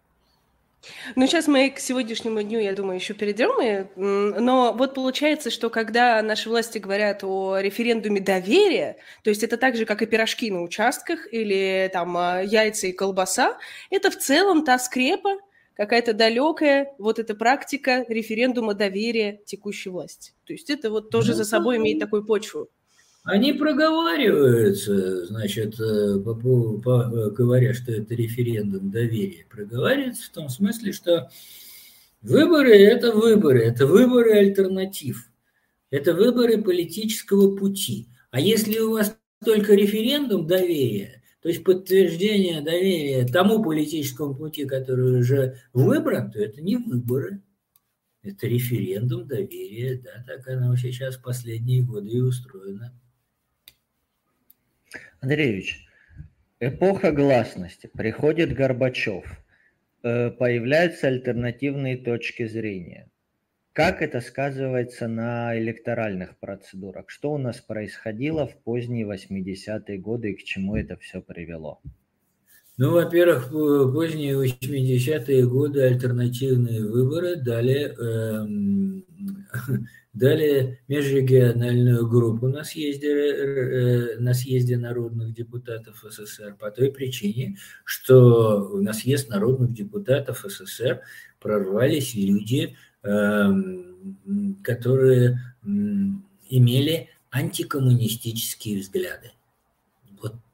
[1.16, 3.88] Ну, сейчас мы к сегодняшнему дню, я думаю, еще перейдем.
[3.96, 9.76] Но вот получается, что когда наши власти говорят о референдуме доверия, то есть это так
[9.76, 13.58] же, как и пирожки на участках или там а, яйца и колбаса,
[13.90, 15.38] это в целом та скрепа,
[15.74, 20.32] какая-то далекая вот эта практика референдума доверия текущей власти.
[20.44, 22.68] То есть это вот тоже ну, за собой имеет такую почву.
[23.26, 30.48] Они проговариваются, значит, э, по, по, э, говоря, что это референдум доверия, проговариваются в том
[30.48, 31.28] смысле, что
[32.22, 35.28] выборы– это выборы, это выборы альтернатив,
[35.90, 38.06] это выборы политического пути.
[38.30, 45.18] А если у вас только референдум доверия, то есть подтверждение доверия тому политическому пути, который
[45.18, 47.42] уже выбран, то это не выборы,
[48.22, 52.92] это референдум доверия, да, так оно сейчас в последние годы и устроено.
[55.20, 55.86] Андреевич,
[56.60, 59.24] эпоха гласности, приходит Горбачев,
[60.02, 63.10] э, появляются альтернативные точки зрения.
[63.72, 67.08] Как это сказывается на электоральных процедурах?
[67.08, 71.80] Что у нас происходило в поздние 80-е годы и к чему это все привело?
[72.78, 79.04] Ну, во-первых, поздние 80-е годы альтернативные выборы дали, эм,
[80.12, 88.78] дали межрегиональную группу на съезде, э, на съезде народных депутатов СССР по той причине, что
[88.80, 91.00] на съезд народных депутатов СССР
[91.40, 95.38] прорвались люди, Эм, которые
[96.48, 99.30] имели антикоммунистические взгляды.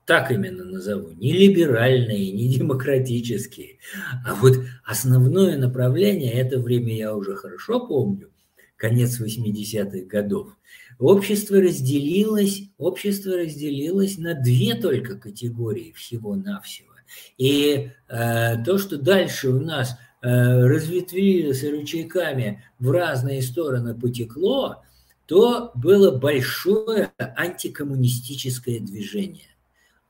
[0.05, 1.11] Так именно назову.
[1.11, 3.79] Не либеральные, не демократические.
[4.27, 8.31] А вот основное направление, это время я уже хорошо помню,
[8.77, 10.57] конец 80-х годов,
[10.99, 16.89] общество разделилось, общество разделилось на две только категории всего-навсего.
[17.39, 24.85] И э, то, что дальше у нас Э, разветвились ручейками в разные стороны потекло,
[25.27, 29.49] то было большое антикоммунистическое движение.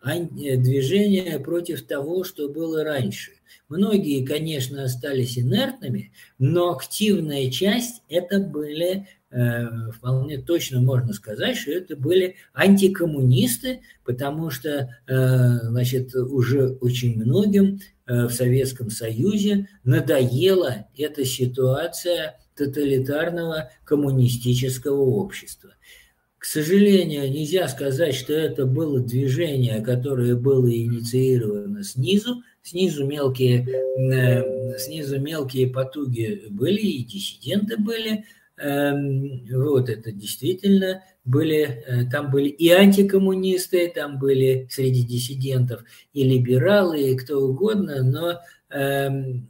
[0.05, 3.33] Движение против того, что было раньше.
[3.69, 11.71] Многие, конечно, остались инертными, но активная часть это были Э, вполне точно можно сказать, что
[11.71, 20.87] это были антикоммунисты, потому что, э, значит, уже очень многим э, в Советском Союзе надоела
[20.99, 25.71] эта ситуация тоталитарного коммунистического общества.
[26.43, 32.43] К сожалению, нельзя сказать, что это было движение, которое было инициировано снизу.
[32.65, 33.65] Снизу мелкие,
[34.77, 38.25] снизу мелкие потуги были, и диссиденты были,
[38.63, 46.23] Эм, вот это действительно были, э, там были и антикоммунисты, там были среди диссидентов и
[46.23, 49.49] либералы, и кто угодно, но эм,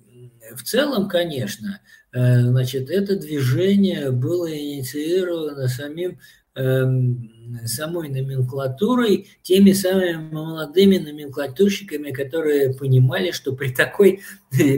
[0.55, 1.81] в целом, конечно,
[2.13, 6.19] э, значит, это движение было инициировано самим
[6.55, 14.21] самой номенклатурой, теми самыми молодыми номенклатурщиками, которые понимали, что при такой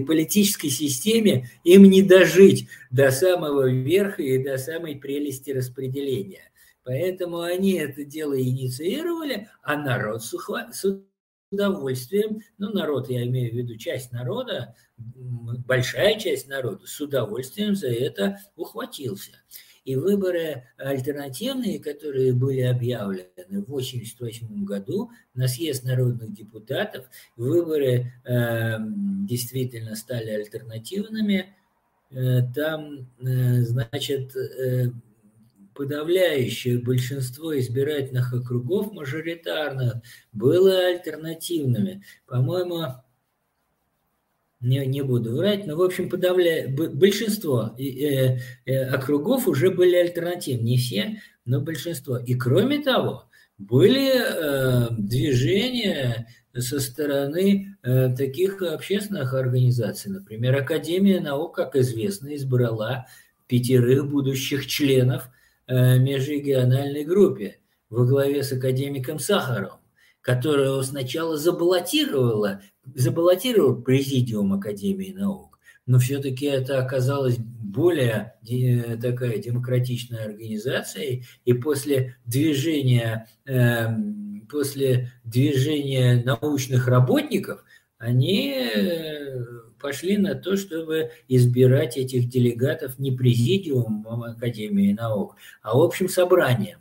[0.07, 6.51] политической системе им не дожить до самого верха и до самой прелести распределения.
[6.85, 10.35] Поэтому они это дело инициировали, а народ с
[11.51, 17.89] удовольствием, ну, народ, я имею в виду часть народа, большая часть народа, с удовольствием за
[17.89, 19.33] это ухватился.
[19.85, 27.05] И выборы альтернативные, которые были объявлены в 1988 году на съезд народных депутатов,
[27.37, 28.77] выборы э,
[29.29, 31.55] действительно стали альтернативными.
[32.11, 34.87] Э, там, э, значит, э,
[35.75, 39.97] подавляющее большинство избирательных округов мажоритарных
[40.33, 42.05] было альтернативными.
[42.27, 43.04] По-моему,
[44.65, 46.67] не, не буду врать, но, в общем, подавля...
[46.69, 50.65] большинство э, э, округов уже были альтернативны.
[50.65, 52.17] Не все, но большинство.
[52.17, 53.25] И кроме того,
[53.59, 60.11] были э, движения со стороны э, таких общественных организаций.
[60.11, 63.07] Например, Академия наук, как известно, избрала
[63.47, 65.29] пятерых будущих членов
[65.67, 67.59] э, межрегиональной группе
[67.91, 69.84] во главе с академиком Сахаровым
[70.25, 72.63] которого сначала забаллотировала,
[72.95, 78.35] забаллотировал Президиум Академии наук, но все-таки это оказалось более
[79.03, 87.63] такая демократичная организация, и после движения, эм, после движения научных работников
[87.99, 89.45] они э,
[89.79, 96.79] пошли на то, чтобы избирать этих делегатов не президиумом Академии наук, а общим собранием.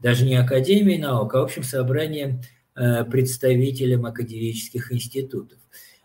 [0.00, 5.58] Даже не Академией наук, а общим собранием Э, представителям академических институтов.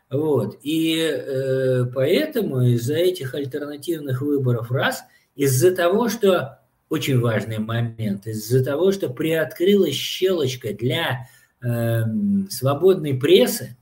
[0.10, 0.60] Вот.
[0.62, 5.04] И э, поэтому из-за этих альтернативных выборов раз,
[5.36, 6.60] из-за того, что
[6.90, 11.28] очень важный момент, из-за того, что приоткрылась щелочка для
[11.62, 12.04] э,
[12.50, 13.76] свободной прессы,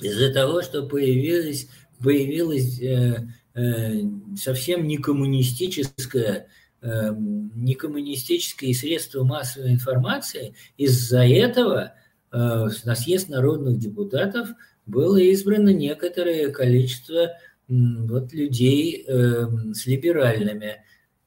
[0.00, 1.68] из-за того, что появилась,
[2.02, 4.00] появилась э, э,
[4.40, 6.46] совсем не коммунистическая
[6.80, 14.48] э, не коммунистические средства массовой информации, из-за этого Э, на съезд народных депутатов
[14.86, 17.30] было избрано некоторое количество
[17.68, 20.82] вот, людей э, с либеральными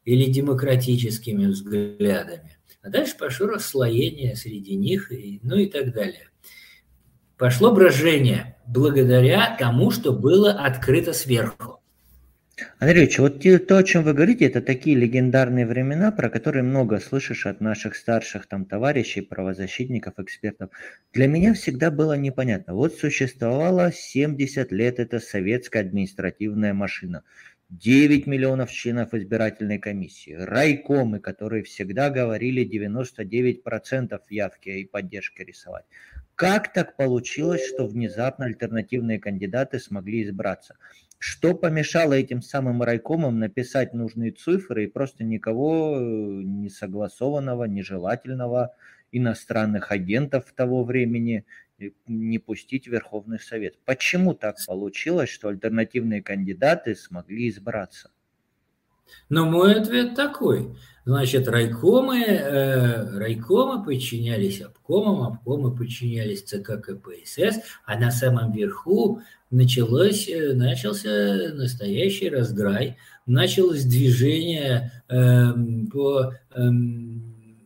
[0.06, 2.58] или демократическими взглядами.
[2.82, 5.12] А дальше пошло расслоение среди них,
[5.44, 6.30] ну и так далее.
[7.38, 11.71] Пошло брожение благодаря тому, что было открыто сверху.
[12.80, 17.46] Андрей вот то, о чем вы говорите, это такие легендарные времена, про которые много слышишь
[17.46, 20.70] от наших старших там товарищей, правозащитников, экспертов.
[21.14, 22.74] Для меня всегда было непонятно.
[22.74, 27.24] Вот существовала 70 лет эта советская административная машина.
[27.70, 35.86] 9 миллионов членов избирательной комиссии, райкомы, которые всегда говорили 99% явки и поддержки рисовать.
[36.36, 40.76] Как так получилось, что внезапно альтернативные кандидаты смогли избраться?
[41.24, 48.76] Что помешало этим самым райкомам написать нужные цифры и просто никого э, не согласованного, нежелательного
[49.12, 51.46] иностранных агентов того времени
[51.78, 53.78] э, не пустить в Верховный Совет?
[53.86, 58.10] Почему так получилось, что альтернативные кандидаты смогли избраться?
[59.30, 60.76] Но мой ответ такой.
[61.04, 70.30] Значит, райкомы, э, райкомы подчинялись обкомам, обкомы подчинялись ЦК КПСС, а на самом верху началось,
[70.30, 75.54] э, начался настоящий раздрай, началось движение э,
[75.92, 76.70] по э,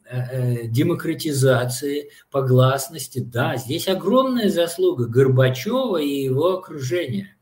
[0.09, 3.19] э, демократизации, по гласности.
[3.19, 7.35] Да, здесь огромная заслуга Горбачева и его окружения.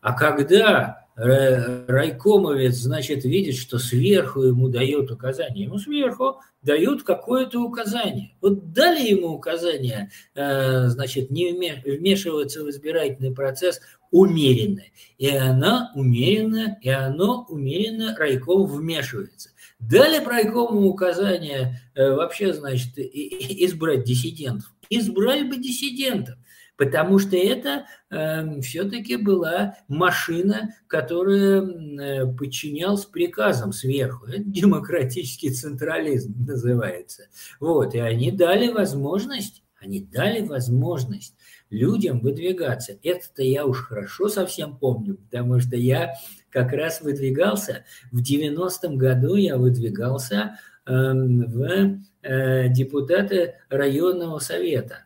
[0.00, 5.64] А когда райкомовец, значит, видит, что сверху ему дают указание.
[5.64, 8.32] Ему сверху дают какое-то указание.
[8.40, 14.82] Вот дали ему указание, э, значит, не вмешиваться в избирательный процесс умеренно.
[15.18, 19.50] И она умеренно, и оно умеренно райком вмешивается.
[19.78, 24.72] Дали райкому указание э, вообще, значит, избрать диссидентов.
[24.90, 26.36] Избрали бы диссидентов
[26.76, 34.26] потому что это э, все-таки была машина, которая э, подчинялась приказам сверху.
[34.26, 37.24] Это демократический централизм называется.
[37.60, 41.34] Вот, и они дали возможность, они дали возможность
[41.70, 42.96] людям выдвигаться.
[43.02, 46.14] Это-то я уж хорошо совсем помню, потому что я
[46.50, 55.03] как раз выдвигался, в 90-м году я выдвигался э, в э, депутаты районного совета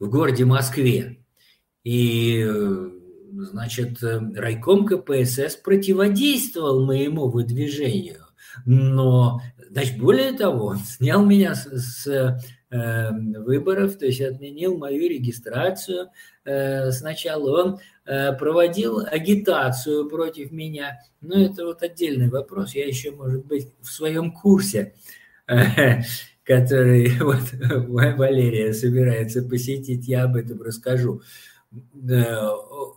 [0.00, 1.18] в городе Москве.
[1.84, 2.44] И,
[3.32, 8.26] значит, райком КПСС противодействовал моему выдвижению.
[8.66, 12.06] Но, значит, более того, он снял меня с, с
[12.70, 16.08] э, выборов, то есть отменил мою регистрацию.
[16.44, 21.00] Э, сначала он э, проводил агитацию против меня.
[21.20, 22.74] Но это вот отдельный вопрос.
[22.74, 24.94] Я еще, может быть, в своем курсе
[26.44, 27.42] который вот,
[27.88, 31.22] Валерия собирается посетить, я об этом расскажу.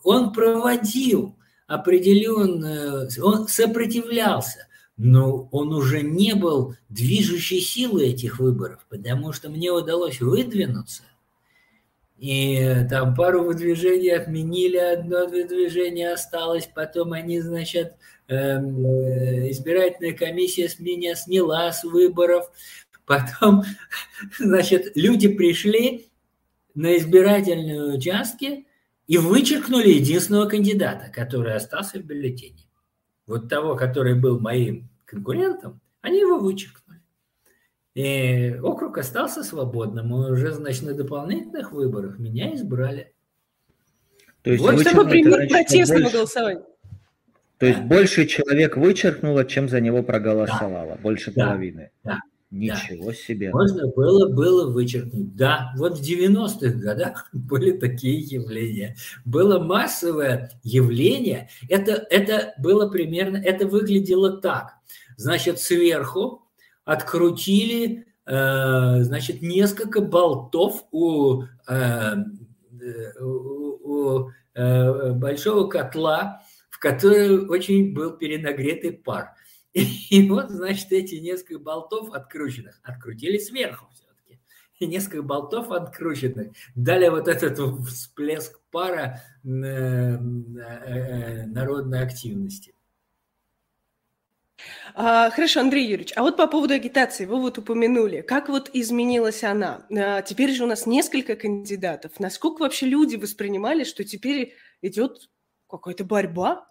[0.04, 1.36] Он проводил
[1.68, 4.68] определенно, он сопротивлялся,
[4.98, 11.04] но он уже не был движущей силой этих выборов, потому что мне удалось выдвинуться
[12.24, 17.96] и там пару выдвижений отменили, одно выдвижение осталось, потом они, значит,
[18.30, 22.50] эм, э, избирательная комиссия с меня сняла с выборов,
[23.06, 23.64] потом,
[24.40, 26.08] значит, люди пришли
[26.76, 28.66] на избирательные участки
[29.08, 32.64] и вычеркнули единственного кандидата, который остался в бюллетене.
[33.28, 37.00] Вот того, который был моим конкурентом, они его вычеркнули.
[37.94, 40.10] И округ остался свободным.
[40.10, 43.14] И уже, значит, на дополнительных выборах меня избрали.
[44.42, 46.18] То есть вот чтобы пример протестного больше...
[46.18, 46.64] голосования.
[47.60, 50.96] То есть больше человек вычеркнуло, чем за него проголосовало.
[50.96, 51.02] Да.
[51.02, 51.46] Больше да.
[51.46, 51.92] половины.
[52.04, 52.20] Да.
[52.54, 53.14] Ничего да.
[53.14, 53.50] себе.
[53.52, 55.36] Можно было, было вычеркнуть.
[55.36, 58.96] Да, вот в 90-х годах были такие явления.
[59.26, 61.50] Было массовое явление.
[61.68, 64.76] Это, это было примерно, это выглядело так.
[65.18, 66.48] Значит, сверху
[66.86, 72.16] открутили, э, значит, несколько болтов у, э,
[73.20, 79.32] у э, большого котла, в который очень был перенагретый пар.
[80.10, 84.40] И вот, значит, эти несколько болтов открученных открутили сверху все-таки.
[84.80, 87.58] И несколько болтов открученных дали вот этот
[87.88, 90.62] всплеск пара народной
[92.04, 92.76] активности.
[94.94, 99.44] А, хорошо, Андрей Юрьевич, а вот по поводу агитации, вы вот упомянули, как вот изменилась
[99.44, 99.88] она?
[99.90, 102.20] А, теперь же у нас несколько кандидатов.
[102.20, 105.32] Насколько вообще люди воспринимали, что теперь идет
[105.68, 106.68] какая-то борьба,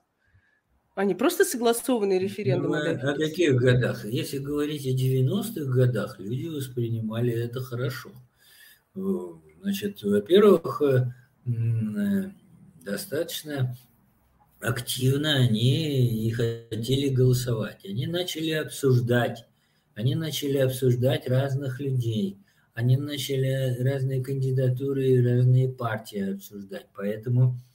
[0.94, 2.72] а не просто согласованный референдум?
[2.72, 4.04] Ну, о каких годах?
[4.04, 8.10] Если говорить о 90-х годах, люди воспринимали это хорошо.
[9.62, 11.12] Значит, во-первых, э,
[11.46, 12.30] э,
[12.84, 13.74] достаточно
[14.60, 17.84] активно они и хотели голосовать.
[17.84, 19.46] Они начали обсуждать,
[19.94, 22.38] они начали обсуждать разных людей,
[22.74, 26.86] они начали разные кандидатуры и разные партии обсуждать.
[26.94, 27.71] Поэтому э,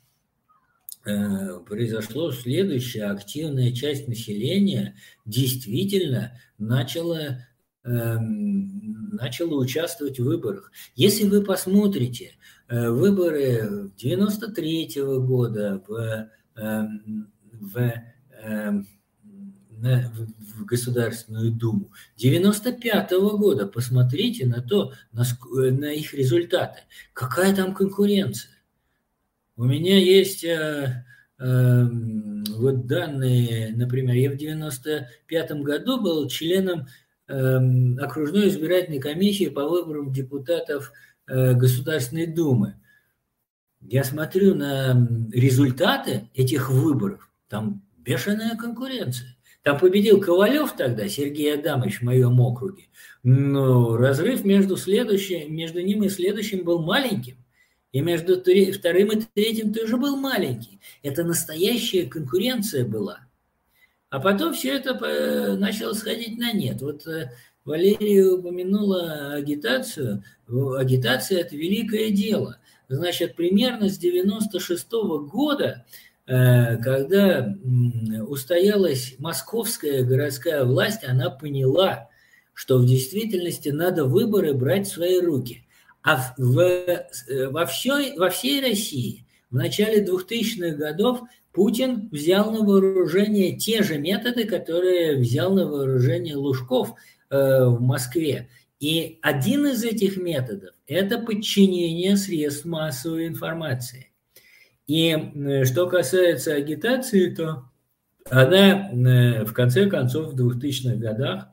[1.65, 3.05] произошло следующее.
[3.05, 4.95] Активная часть населения
[5.25, 7.45] действительно начала,
[7.83, 10.71] э, начала участвовать в выборах.
[10.95, 12.33] Если вы посмотрите
[12.67, 17.77] э, выборы 93 -го года, в Эм, в,
[18.41, 18.87] эм,
[19.79, 23.67] в Государственную Думу 95 -го года.
[23.67, 26.79] Посмотрите на то, на, на их результаты.
[27.13, 28.51] Какая там конкуренция?
[29.57, 31.03] У меня есть э,
[31.39, 31.83] э,
[32.57, 36.85] вот данные, например, я в 95 году был членом
[37.27, 40.93] э, окружной избирательной комиссии по выборам депутатов
[41.27, 42.75] э, Государственной Думы.
[43.81, 49.35] Я смотрю на результаты этих выборов, там бешеная конкуренция.
[49.63, 52.83] Там победил Ковалев тогда, Сергей Адамович в моем округе.
[53.23, 57.37] Но разрыв между, следующим, между ним и следующим был маленьким.
[57.97, 60.79] И между вторым и третьим тоже был маленький.
[61.01, 63.21] Это настоящая конкуренция была.
[64.09, 66.81] А потом все это начало сходить на нет.
[66.81, 67.31] Вот э,
[67.65, 70.23] Валерия упомянула агитацию.
[70.47, 75.85] Агитация– это великое дело– Значит, примерно с 96 -го года,
[76.25, 77.53] э, когда
[78.27, 82.09] устоялась московская городская власть, она поняла,
[82.53, 85.66] что в действительности надо выборы брать в свои руки.
[86.07, 91.19] А в, э, во, всей, во всей России в начале 2000-х годов
[91.51, 96.93] Путин взял на вооружение те же методы, которые взял на вооружение Лужков
[97.29, 98.47] э, в Москве.
[98.79, 104.13] И один из этих методов– это подчинение средств массовой информации.
[104.85, 105.13] И
[105.65, 107.65] что касается агитации, то
[108.29, 111.49] она э, в конце концов в 2000-х годах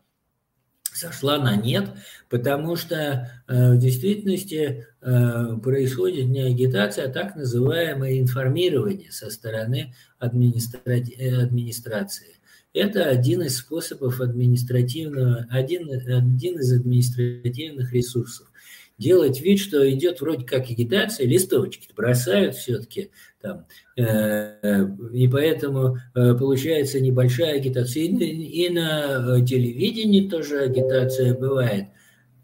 [0.94, 1.90] сошла на нет,
[2.30, 4.86] потому что э, в действительности
[5.62, 12.38] происходит не агитация, а так называемое информирование со стороны администрации.
[12.72, 18.50] Это один из способов административного, один, один из административных ресурсов.
[18.98, 23.10] Делать вид, что идет вроде как агитация, листовочки бросают все-таки
[23.44, 23.66] там,
[23.98, 28.04] э, и поэтому э, получается небольшая агитация.
[28.04, 31.88] И, на телевидении тоже агитация бывает,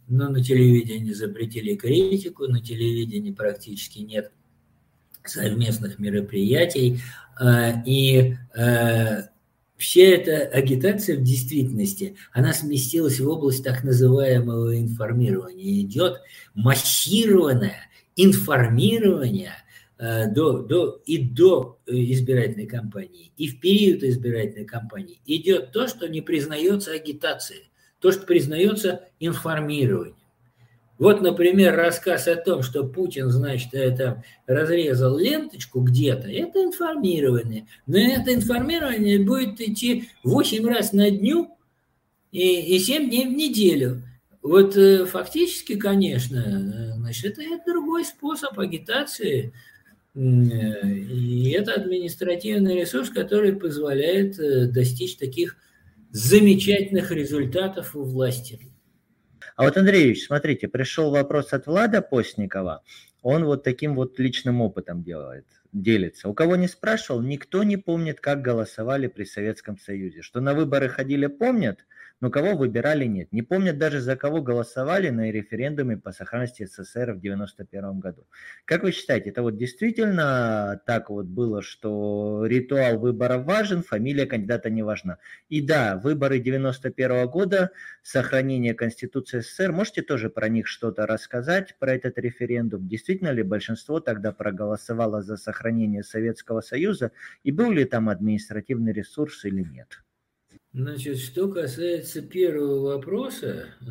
[0.08, 4.30] но на телевидении запретили критику, на телевидении практически нет
[5.24, 7.00] совместных мероприятий,
[7.40, 8.36] э, и
[9.78, 15.80] вся эта агитация в действительности, она сместилась в область так называемого информирования.
[15.80, 16.20] Идет
[16.52, 19.59] массированное информирование э,
[20.00, 26.22] до, до, и до избирательной кампании, и в период избирательной кампании идет то, что не
[26.22, 27.70] признается агитацией,
[28.00, 30.16] то, что признается информированием.
[31.00, 37.66] Вот, например, рассказ о том, что Путин, значит, это разрезал ленточку где-то, это информирование.
[37.86, 41.56] Но это информирование будет идти 8 раз на дню
[42.32, 44.02] и, и 7 дней в неделю.
[44.42, 49.54] Вот э, фактически, конечно, э, значит, это, это другой способ агитации.
[50.14, 54.36] Э, и это административный ресурс, который позволяет
[54.72, 55.56] достичь таких
[56.10, 58.58] замечательных результатов у власти.
[59.56, 62.82] А вот, Андреевич, смотрите, пришел вопрос от Влада Постникова.
[63.22, 66.28] Он вот таким вот личным опытом делает, делится.
[66.28, 70.22] У кого не спрашивал, никто не помнит, как голосовали при Советском Союзе.
[70.22, 71.80] Что на выборы ходили, помнят,
[72.20, 73.32] но кого выбирали нет.
[73.32, 78.26] Не помнят даже за кого голосовали на референдуме по сохранности СССР в 91 году.
[78.66, 84.68] Как вы считаете, это вот действительно так вот было, что ритуал выборов важен, фамилия кандидата
[84.70, 85.18] не важна?
[85.48, 87.70] И да, выборы 91 года,
[88.02, 92.86] сохранение Конституции СССР, можете тоже про них что-то рассказать, про этот референдум?
[92.86, 97.12] Действительно ли большинство тогда проголосовало за сохранение Советского Союза
[97.44, 100.02] и был ли там административный ресурс или нет?
[100.72, 103.86] Значит, что касается первого вопроса, э,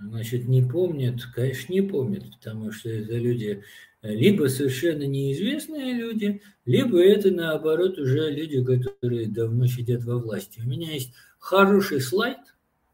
[0.00, 3.64] значит, не помнят, конечно, не помнят, потому что это люди
[4.02, 10.60] э, либо совершенно неизвестные люди, либо это, наоборот, уже люди, которые давно сидят во власти.
[10.64, 12.38] У меня есть хороший слайд,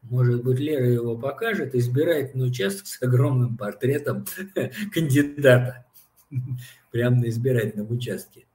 [0.01, 4.25] может быть, Лера его покажет, избирательный участок с огромным портретом
[4.93, 5.85] кандидата,
[6.91, 8.47] прямо на избирательном участке.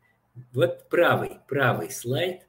[0.53, 2.45] Вот правый, правый слайд,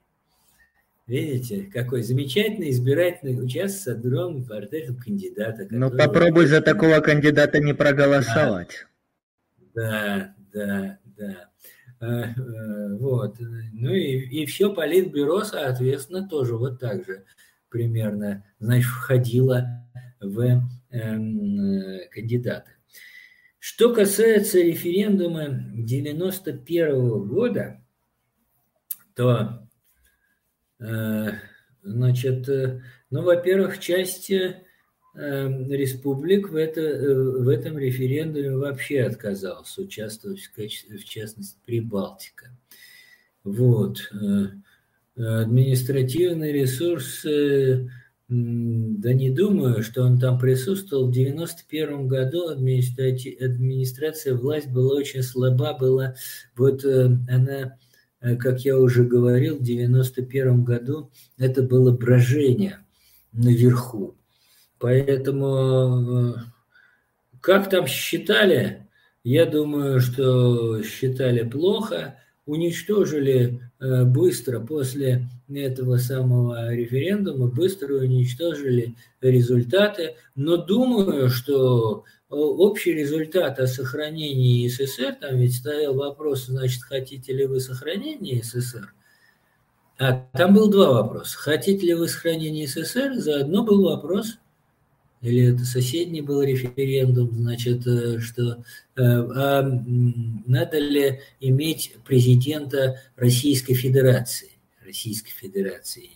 [1.08, 5.66] Видите, какой замечательный избирательный участок с огромным портретом кандидата.
[5.70, 8.86] Ну, попробуй за такого кандидата не проголосовать.
[9.74, 11.48] Да, да, да.
[12.00, 13.36] А, э, вот.
[13.72, 17.24] Ну и, и все политбюро, соответственно, тоже вот так же
[17.70, 19.66] примерно, значит, входило
[20.20, 22.70] в э, э, кандидаты.
[23.58, 27.80] Что касается референдума 91 года,
[29.14, 29.67] то
[30.78, 34.62] значит, э, ну, во-первых, часть э,
[35.14, 42.56] республик в, это, в этом референдуме вообще отказалась участвовать, в, качестве, в частности, Прибалтика.
[43.44, 44.12] Вот.
[45.16, 51.08] Административный ресурс, да не думаю, что он там присутствовал.
[51.08, 56.14] В 91 году администрация, власть была очень слаба, была,
[56.54, 57.87] вот она Э,
[58.20, 62.78] как я уже говорил, в 1991 году это было брожение
[63.32, 64.14] наверху.
[64.78, 66.40] Поэтому э,
[67.40, 68.86] как там считали,
[69.24, 72.16] я думаю, что считали плохо,
[72.46, 83.58] уничтожили э, быстро после этого самого референдума, быстро уничтожили результаты, но думаю, что общий результат
[83.58, 88.92] о сохранении СССР, там ведь стоял вопрос, значит, хотите ли вы сохранения СССР?
[89.98, 91.36] А там был два вопроса.
[91.38, 93.14] Хотите ли вы сохранения СССР?
[93.14, 94.38] Заодно был вопрос,
[95.20, 98.62] или это соседний был референдум, значит, э, что
[98.96, 99.62] э, а
[100.46, 104.50] надо ли иметь президента Российской Федерации,
[104.84, 106.10] Российской Федерации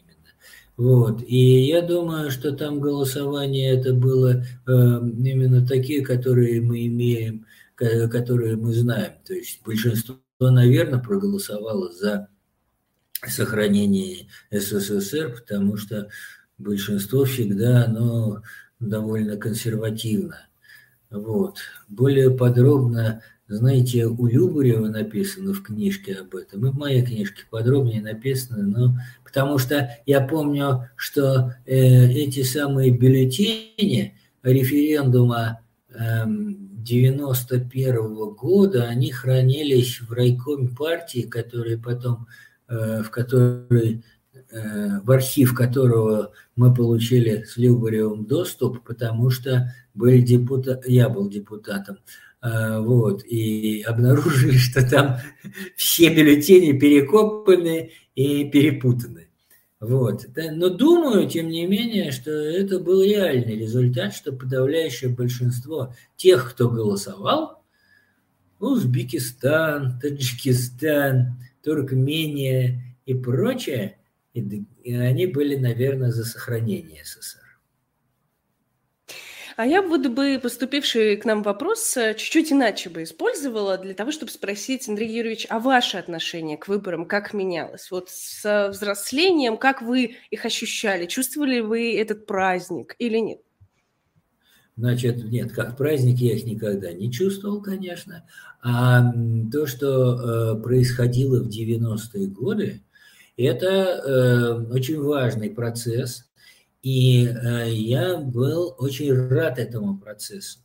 [0.76, 1.22] вот.
[1.26, 7.46] И я думаю, что там голосование это было э, именно такие, которые мы имеем,
[7.76, 9.12] которые мы знаем.
[9.24, 12.28] То есть большинство, наверное, проголосовало за
[13.26, 16.08] сохранение СССР, потому что
[16.58, 18.42] большинство всегда оно
[18.80, 20.46] довольно консервативно.
[21.10, 21.58] Вот.
[21.88, 28.00] Более подробно знаете, у Любарева написано в книжке об этом, и в моей книжке подробнее
[28.00, 36.24] написано, но потому что я помню, что э, эти самые бюллетени референдума э,
[36.82, 42.26] 91 года, они хранились в райкоме партии, который потом,
[42.68, 44.04] э, в который
[44.50, 51.28] э, в архив которого мы получили с Любаревым доступ, потому что были депутат, я был
[51.28, 51.98] депутатом,
[52.42, 55.18] вот, и обнаружили, что там
[55.76, 59.28] все бюллетени перекопаны и перепутаны.
[59.80, 60.26] Вот.
[60.36, 66.68] Но думаю, тем не менее, что это был реальный результат, что подавляющее большинство тех, кто
[66.68, 67.64] голосовал,
[68.60, 73.98] Узбекистан, Таджикистан, Туркмения и прочее,
[74.34, 77.41] они были, наверное, за сохранение СССР.
[79.56, 84.10] А я буду бы поступивший к нам вопрос э, чуть-чуть иначе бы использовала для того,
[84.10, 87.90] чтобы спросить, Андрей Юрьевич, а ваше отношение к выборам как менялось?
[87.90, 91.06] Вот с взрослением, как вы их ощущали?
[91.06, 93.40] Чувствовали вы этот праздник или нет?
[94.76, 98.24] Значит, нет, как праздник я их никогда не чувствовал, конечно.
[98.62, 99.12] А
[99.52, 102.82] то, что э, происходило в 90-е годы,
[103.36, 106.30] это э, очень важный процесс,
[106.82, 110.58] и э, я был очень рад этому процессу.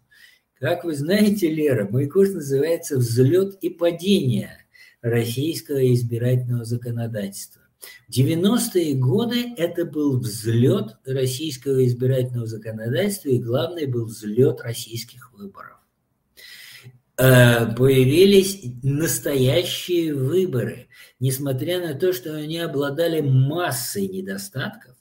[0.59, 4.65] Как вы знаете, Лера, мой курс называется «Взлет и падение
[5.01, 7.61] российского избирательного законодательства».
[8.07, 15.77] В 90-е годы это был взлет российского избирательного законодательства, и главное был взлет российских выборов.
[17.19, 20.87] Э, появились настоящие выборы,
[21.19, 24.96] несмотря на то, что они обладали массой недостатков,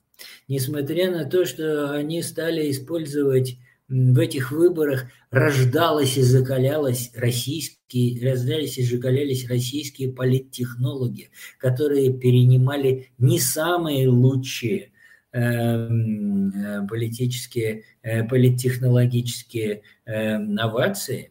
[0.49, 8.79] несмотря на то, что они стали использовать в этих выборах рождалось и закалялось российские, рождались
[8.79, 14.91] и закалялись российские политтехнологи, которые перенимали не самые лучшие
[15.33, 21.31] эм, э, политические, э, политтехнологические э, новации.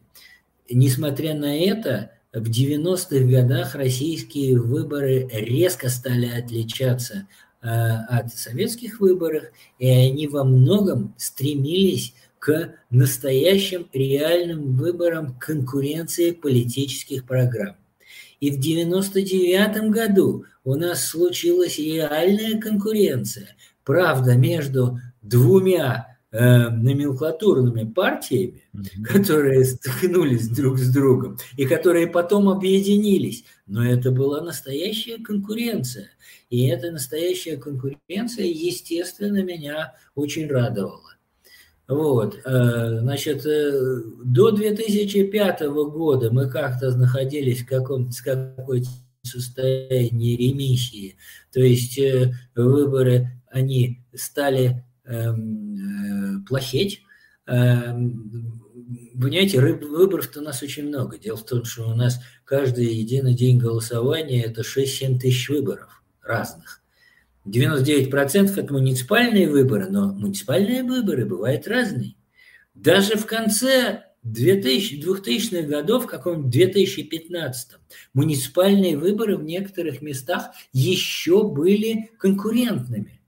[0.70, 7.26] Несмотря на это, в 90-х годах российские выборы резко стали отличаться
[7.66, 9.44] от советских выборов,
[9.78, 17.76] и они во многом стремились к настоящим реальным выборам конкуренции политических программ.
[18.38, 28.62] И в 1999 году у нас случилась реальная конкуренция, правда, между двумя э, номенклатурными партиями,
[28.74, 29.02] mm-hmm.
[29.02, 33.44] которые столкнулись друг с другом и которые потом объединились.
[33.66, 36.10] Но это была настоящая конкуренция.
[36.50, 41.16] И эта настоящая конкуренция, естественно, меня очень радовала.
[41.88, 48.88] Вот, э, значит, э, до 2005 года мы как-то находились в каком-то какой-то
[49.22, 51.16] состоянии ремиссии,
[51.52, 57.02] то есть э, выборы, они стали эм, плохеть,
[57.46, 58.60] эм,
[59.20, 61.18] понимаете, выборов-то у нас очень много.
[61.18, 66.82] Дело в том, что у нас каждый единый день голосования– это 6-7 тысяч выборов разных.
[67.44, 72.14] 99% это муниципальные выборы, но муниципальные выборы бывают разные.
[72.74, 77.78] Даже в конце 2000, 2000-х годов, в каком 2015
[78.14, 83.20] муниципальные выборы в некоторых местах еще были конкурентными.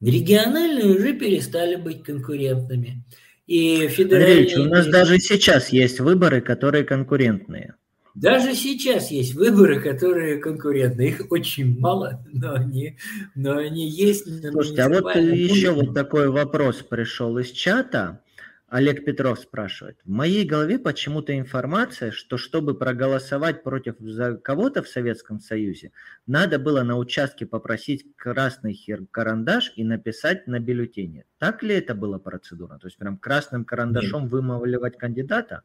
[0.00, 3.04] Региональные уже перестали быть конкурентными.
[3.46, 4.44] И федеральные...
[4.44, 7.74] Ильич, у нас даже сейчас есть выборы, которые конкурентные.
[8.14, 11.08] Даже сейчас есть выборы, которые конкурентны.
[11.08, 12.98] Их очень мало, но они,
[13.34, 14.24] но они есть.
[14.50, 18.22] Слушайте, а вот еще вот такой вопрос пришел из чата.
[18.70, 19.98] Олег Петров спрашивает.
[20.04, 23.96] В моей голове почему-то информация, что чтобы проголосовать против
[24.42, 25.90] кого-то в Советском Союзе,
[26.28, 28.78] надо было на участке попросить красный
[29.10, 31.24] карандаш и написать на бюллетене.
[31.38, 32.78] Так ли это была процедура?
[32.78, 34.32] То есть прям красным карандашом Нет.
[34.32, 35.62] вымавливать кандидата?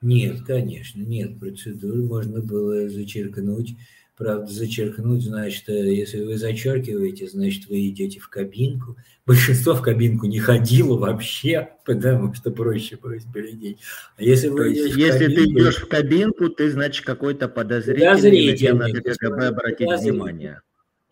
[0.00, 2.02] Нет, конечно, нет процедуры.
[2.02, 3.76] Можно было зачеркнуть.
[4.16, 8.96] Правда, зачеркнуть, значит, э, если вы зачеркиваете, значит, вы идете в кабинку.
[9.26, 13.78] Большинство в кабинку не ходило вообще, потому что проще бросить людей.
[14.16, 18.92] А если вы есть, если кабинку, ты идешь в кабинку, ты, значит, какой-то подозрительный, подозрительный
[18.92, 20.62] на КГБ обратить внимание.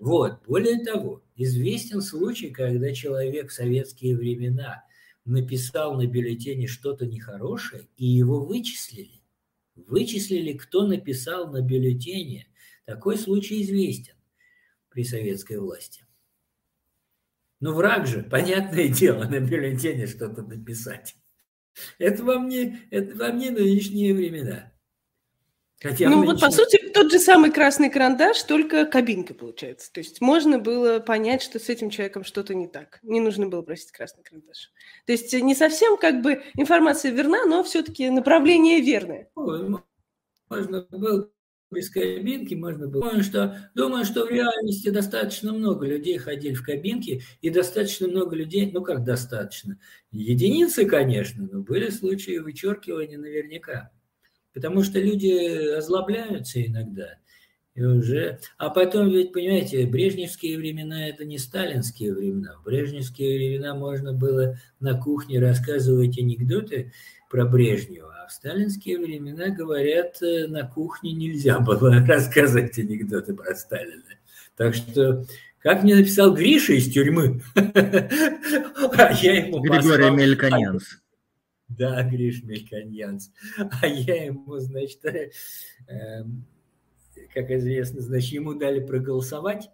[0.00, 4.82] Вот, более того, известен случай, когда человек в советские времена–
[5.26, 9.20] написал на бюллетене что-то нехорошее, и его вычислили.
[9.74, 12.48] Вычислили, кто написал на бюллетене.
[12.86, 14.14] Такой случай известен
[14.88, 16.06] при советской власти.
[17.60, 21.16] Ну, враг же, понятное дело, на бюллетене что-то написать.
[21.98, 24.72] Это вам не, это вам не нынешние времена.
[25.82, 29.92] Хотя ну вот, по сути, тот же самый красный карандаш, только кабинка получается.
[29.92, 32.98] То есть можно было понять, что с этим человеком что-то не так.
[33.02, 34.72] Не нужно было просить красный карандаш.
[35.04, 39.28] То есть не совсем как бы информация верна, но все-таки направление верное.
[40.48, 41.28] Можно было
[41.70, 43.02] без кабинки, можно было.
[43.02, 48.34] Думаю что, думаю, что в реальности достаточно много людей ходили в кабинки, и достаточно много
[48.36, 49.78] людей, ну как достаточно,
[50.10, 53.90] единицы, конечно, но были случаи вычеркивания наверняка
[54.56, 57.18] потому что люди озлобляются иногда.
[57.74, 58.38] И уже...
[58.56, 62.56] А потом ведь, понимаете, брежневские времена– это не сталинские времена.
[62.56, 66.90] В брежневские времена можно было на кухне рассказывать анекдоты
[67.28, 74.04] про Брежнева, а в сталинские времена, говорят, на кухне нельзя было рассказывать анекдоты про Сталина.
[74.56, 75.26] Так что,
[75.58, 81.02] как мне написал Гриша из тюрьмы, а я ему Григорий Мельконянс.
[81.78, 83.32] Да, Гриш Мельконянс.
[83.82, 85.30] А я ему, значит, э,
[87.34, 89.70] как известно, значит, ему дали проголосовать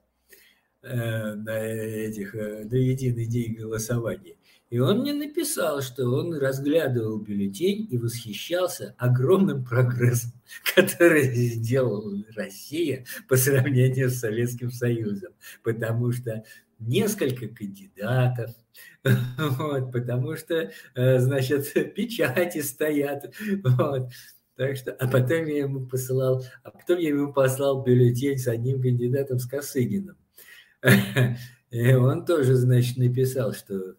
[0.82, 4.36] э, на этих, э, на единый день голосования.
[4.70, 10.32] И он мне написал, что он разглядывал бюллетень и восхищался огромным прогрессом,
[10.74, 15.34] который сделала Россия по сравнению с Советским Союзом.
[15.62, 16.42] Потому что
[16.78, 18.50] несколько кандидатов,
[19.38, 23.34] вот, потому что, э, значит, печати стоят.
[23.64, 24.10] Вот.
[24.56, 28.82] Так что, а потом я ему посылал, а потом я ему послал бюллетень с одним
[28.82, 30.16] кандидатом, с Косыгиным.
[31.70, 33.96] И он тоже, значит, написал, что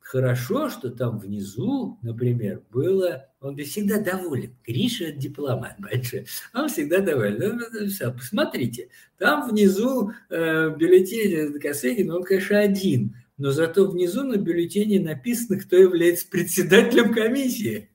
[0.00, 3.28] хорошо, что там внизу, например, было...
[3.40, 4.54] Он всегда доволен.
[4.66, 6.26] Гриша– дипломат большой.
[6.52, 7.38] Он всегда доволен.
[7.38, 13.16] Ну, ну, ну, посмотрите, там внизу э, бюллетень Косыгина, он, конечно, один.
[13.42, 17.90] Но зато внизу на бюллетене написано, кто является председателем комиссии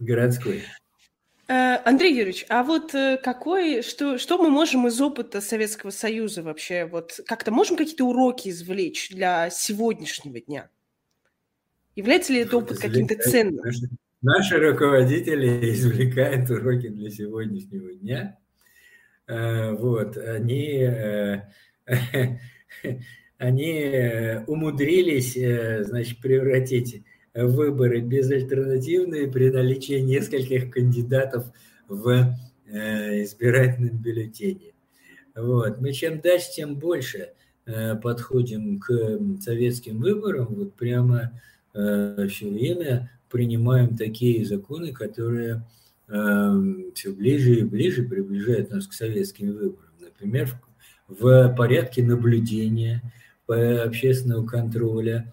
[0.00, 0.64] городской.
[1.46, 6.42] Э, Андрей Юрьевич, а вот э, какой, что, что мы можем из опыта Советского Союза
[6.42, 10.68] вообще, вот как-то можем какие-то уроки извлечь для сегодняшнего дня?
[11.94, 13.64] Является ли этот опыт каким-то ценным?
[13.64, 13.88] Наши,
[14.20, 18.36] наши руководители извлекают уроки для сегодняшнего дня.
[19.28, 20.88] Э, вот, они,
[23.40, 25.34] они умудрились,
[25.86, 27.02] значит, превратить
[27.34, 31.46] выборы безальтернативные при наличии нескольких кандидатов
[31.88, 32.36] в
[32.66, 34.74] э, избирательном бюллетене.
[35.34, 35.80] Вот.
[35.80, 37.30] Мы чем дальше, тем больше
[37.66, 41.40] э, подходим к советским выборам, вот прямо
[41.74, 45.64] э, все время принимаем такие законы, которые
[46.08, 49.92] все ближе и ближе приближают нас к советским выборам.
[50.00, 50.48] Например,
[51.06, 53.00] в порядке наблюдения,
[53.50, 55.32] общественного контроля,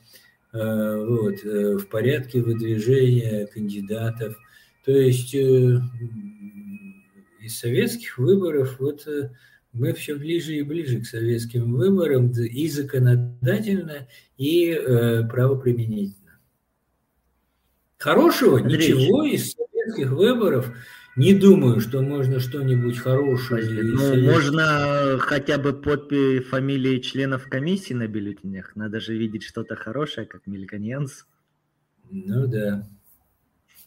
[0.54, 4.38] Э, вот, э, в порядке выдвижения кандидатов.
[4.86, 5.80] То есть э,
[7.42, 9.06] из советских выборов вот
[9.74, 14.08] мы все ближе и ближе к советским выборам и законодательно,
[14.38, 14.74] и
[15.30, 16.40] правоприменительно.
[17.98, 20.74] Хорошего Андрей, ничего из советских выборов
[21.18, 23.84] не думаю, что можно что-нибудь хорошее.
[23.84, 28.76] Ну, можно хотя бы подпись фамилии членов комиссии на бюллетенях.
[28.76, 31.26] Надо же видеть что-то хорошее, как Мельконьянс.
[32.12, 32.88] Ну да.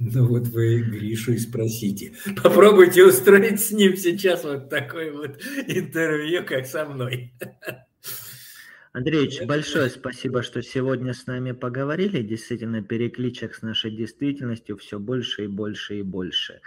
[0.01, 2.15] Ну вот вы Гришу и спросите.
[2.43, 7.33] Попробуйте устроить с ним сейчас вот такое вот интервью, как со мной.
[8.93, 12.23] Андреевич, большое спасибо, что сегодня с нами поговорили.
[12.23, 16.61] Действительно, перекличек с нашей действительностью все больше и больше и больше.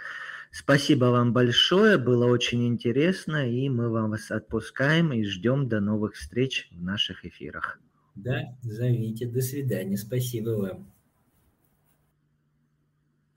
[0.56, 6.14] Спасибо вам большое, было очень интересно, и мы вам вас отпускаем и ждем до новых
[6.14, 7.80] встреч в наших эфирах.
[8.14, 10.92] Да, зовите, до свидания, спасибо вам.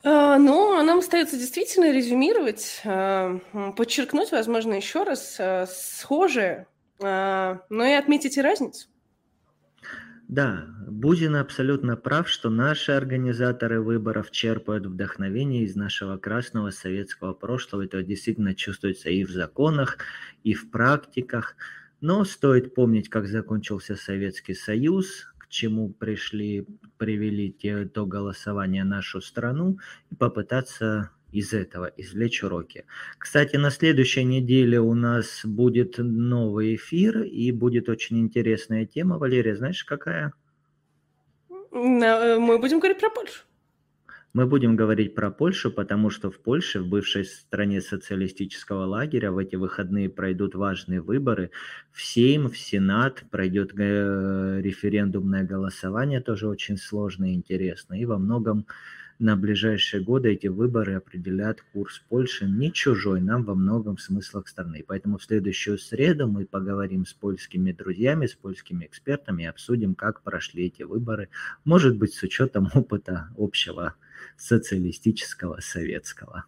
[0.03, 3.39] А, ну, а нам остается действительно резюмировать, а,
[3.75, 6.67] подчеркнуть, возможно, еще раз а, схожее,
[6.99, 8.89] но и отметить и разницу.
[10.27, 17.85] Да, Бузин абсолютно прав, что наши организаторы выборов черпают вдохновение из нашего красного советского прошлого.
[17.85, 19.99] Это действительно чувствуется и в законах,
[20.43, 21.55] и в практиках.
[22.01, 26.67] Но стоит помнить, как закончился Советский Союз, к чему пришли,
[26.97, 29.79] привели те, то голосование нашу страну,
[30.11, 32.85] и попытаться из этого извлечь уроки.
[33.17, 39.17] Кстати, на следующей неделе у нас будет новый эфир, и будет очень интересная тема.
[39.17, 40.33] Валерия, знаешь, какая?
[41.49, 43.43] Э, мы будем говорить про Польшу.
[44.33, 49.37] Мы будем говорить про Польшу, потому что в Польше, в бывшей стране социалистического лагеря, в
[49.37, 51.49] эти выходные пройдут важные выборы.
[51.91, 57.95] В Сейм, в Сенат пройдет э, референдумное голосование, тоже очень сложно и интересно.
[57.95, 58.67] И во многом
[59.19, 64.83] на ближайшие годы эти выборы определят курс Польши, не чужой нам во многом смыслах страны.
[64.87, 70.21] Поэтому в следующую среду мы поговорим с польскими друзьями, с польскими экспертами и обсудим, как
[70.21, 71.29] прошли эти выборы,
[71.65, 73.95] может быть, с учетом опыта общего
[74.37, 76.45] социалистического, советского.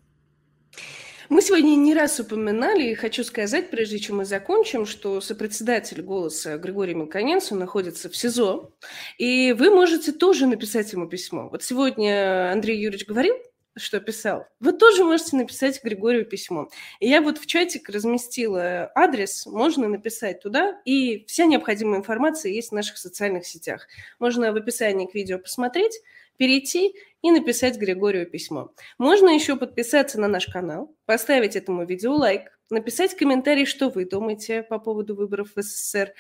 [1.29, 6.57] Мы сегодня не раз упоминали, и хочу сказать, прежде чем мы закончим, что сопредседатель «Голоса»
[6.57, 8.73] Григорий Мелконенцев находится в СИЗО,
[9.19, 11.47] и вы можете тоже написать ему письмо.
[11.49, 13.35] Вот сегодня Андрей Юрьевич говорил,
[13.77, 16.67] что писал, вы тоже можете написать Григорию письмо.
[16.99, 22.69] И я вот в чатик разместила адрес, можно написать туда, и вся необходимая информация есть
[22.69, 23.87] в наших социальных сетях.
[24.17, 26.01] Можно в описании к видео посмотреть,
[26.39, 28.71] перейти и написать Григорию письмо.
[28.97, 34.63] Можно еще подписаться на наш канал, поставить этому видео лайк, написать комментарий, что вы думаете
[34.63, 36.13] по поводу выборов в СССР.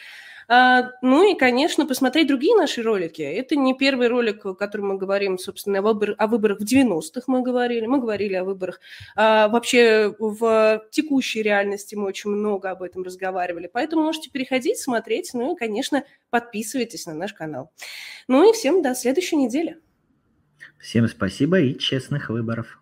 [0.51, 3.21] А, ну и, конечно, посмотреть другие наши ролики.
[3.21, 7.21] Это не первый ролик, о котором мы говорим, собственно, о, выбор, о выборах в 90-х
[7.27, 7.85] мы говорили.
[7.85, 8.81] Мы говорили о выборах
[9.15, 11.93] а, вообще в текущей реальности.
[11.93, 13.69] Мы очень много об этом разговаривали.
[13.71, 15.29] Поэтому можете переходить, смотреть.
[15.33, 17.71] Ну и, конечно, подписывайтесь на наш канал.
[18.27, 19.77] Ну и всем до следующей недели.
[20.79, 22.78] Всем спасибо и честных выборов.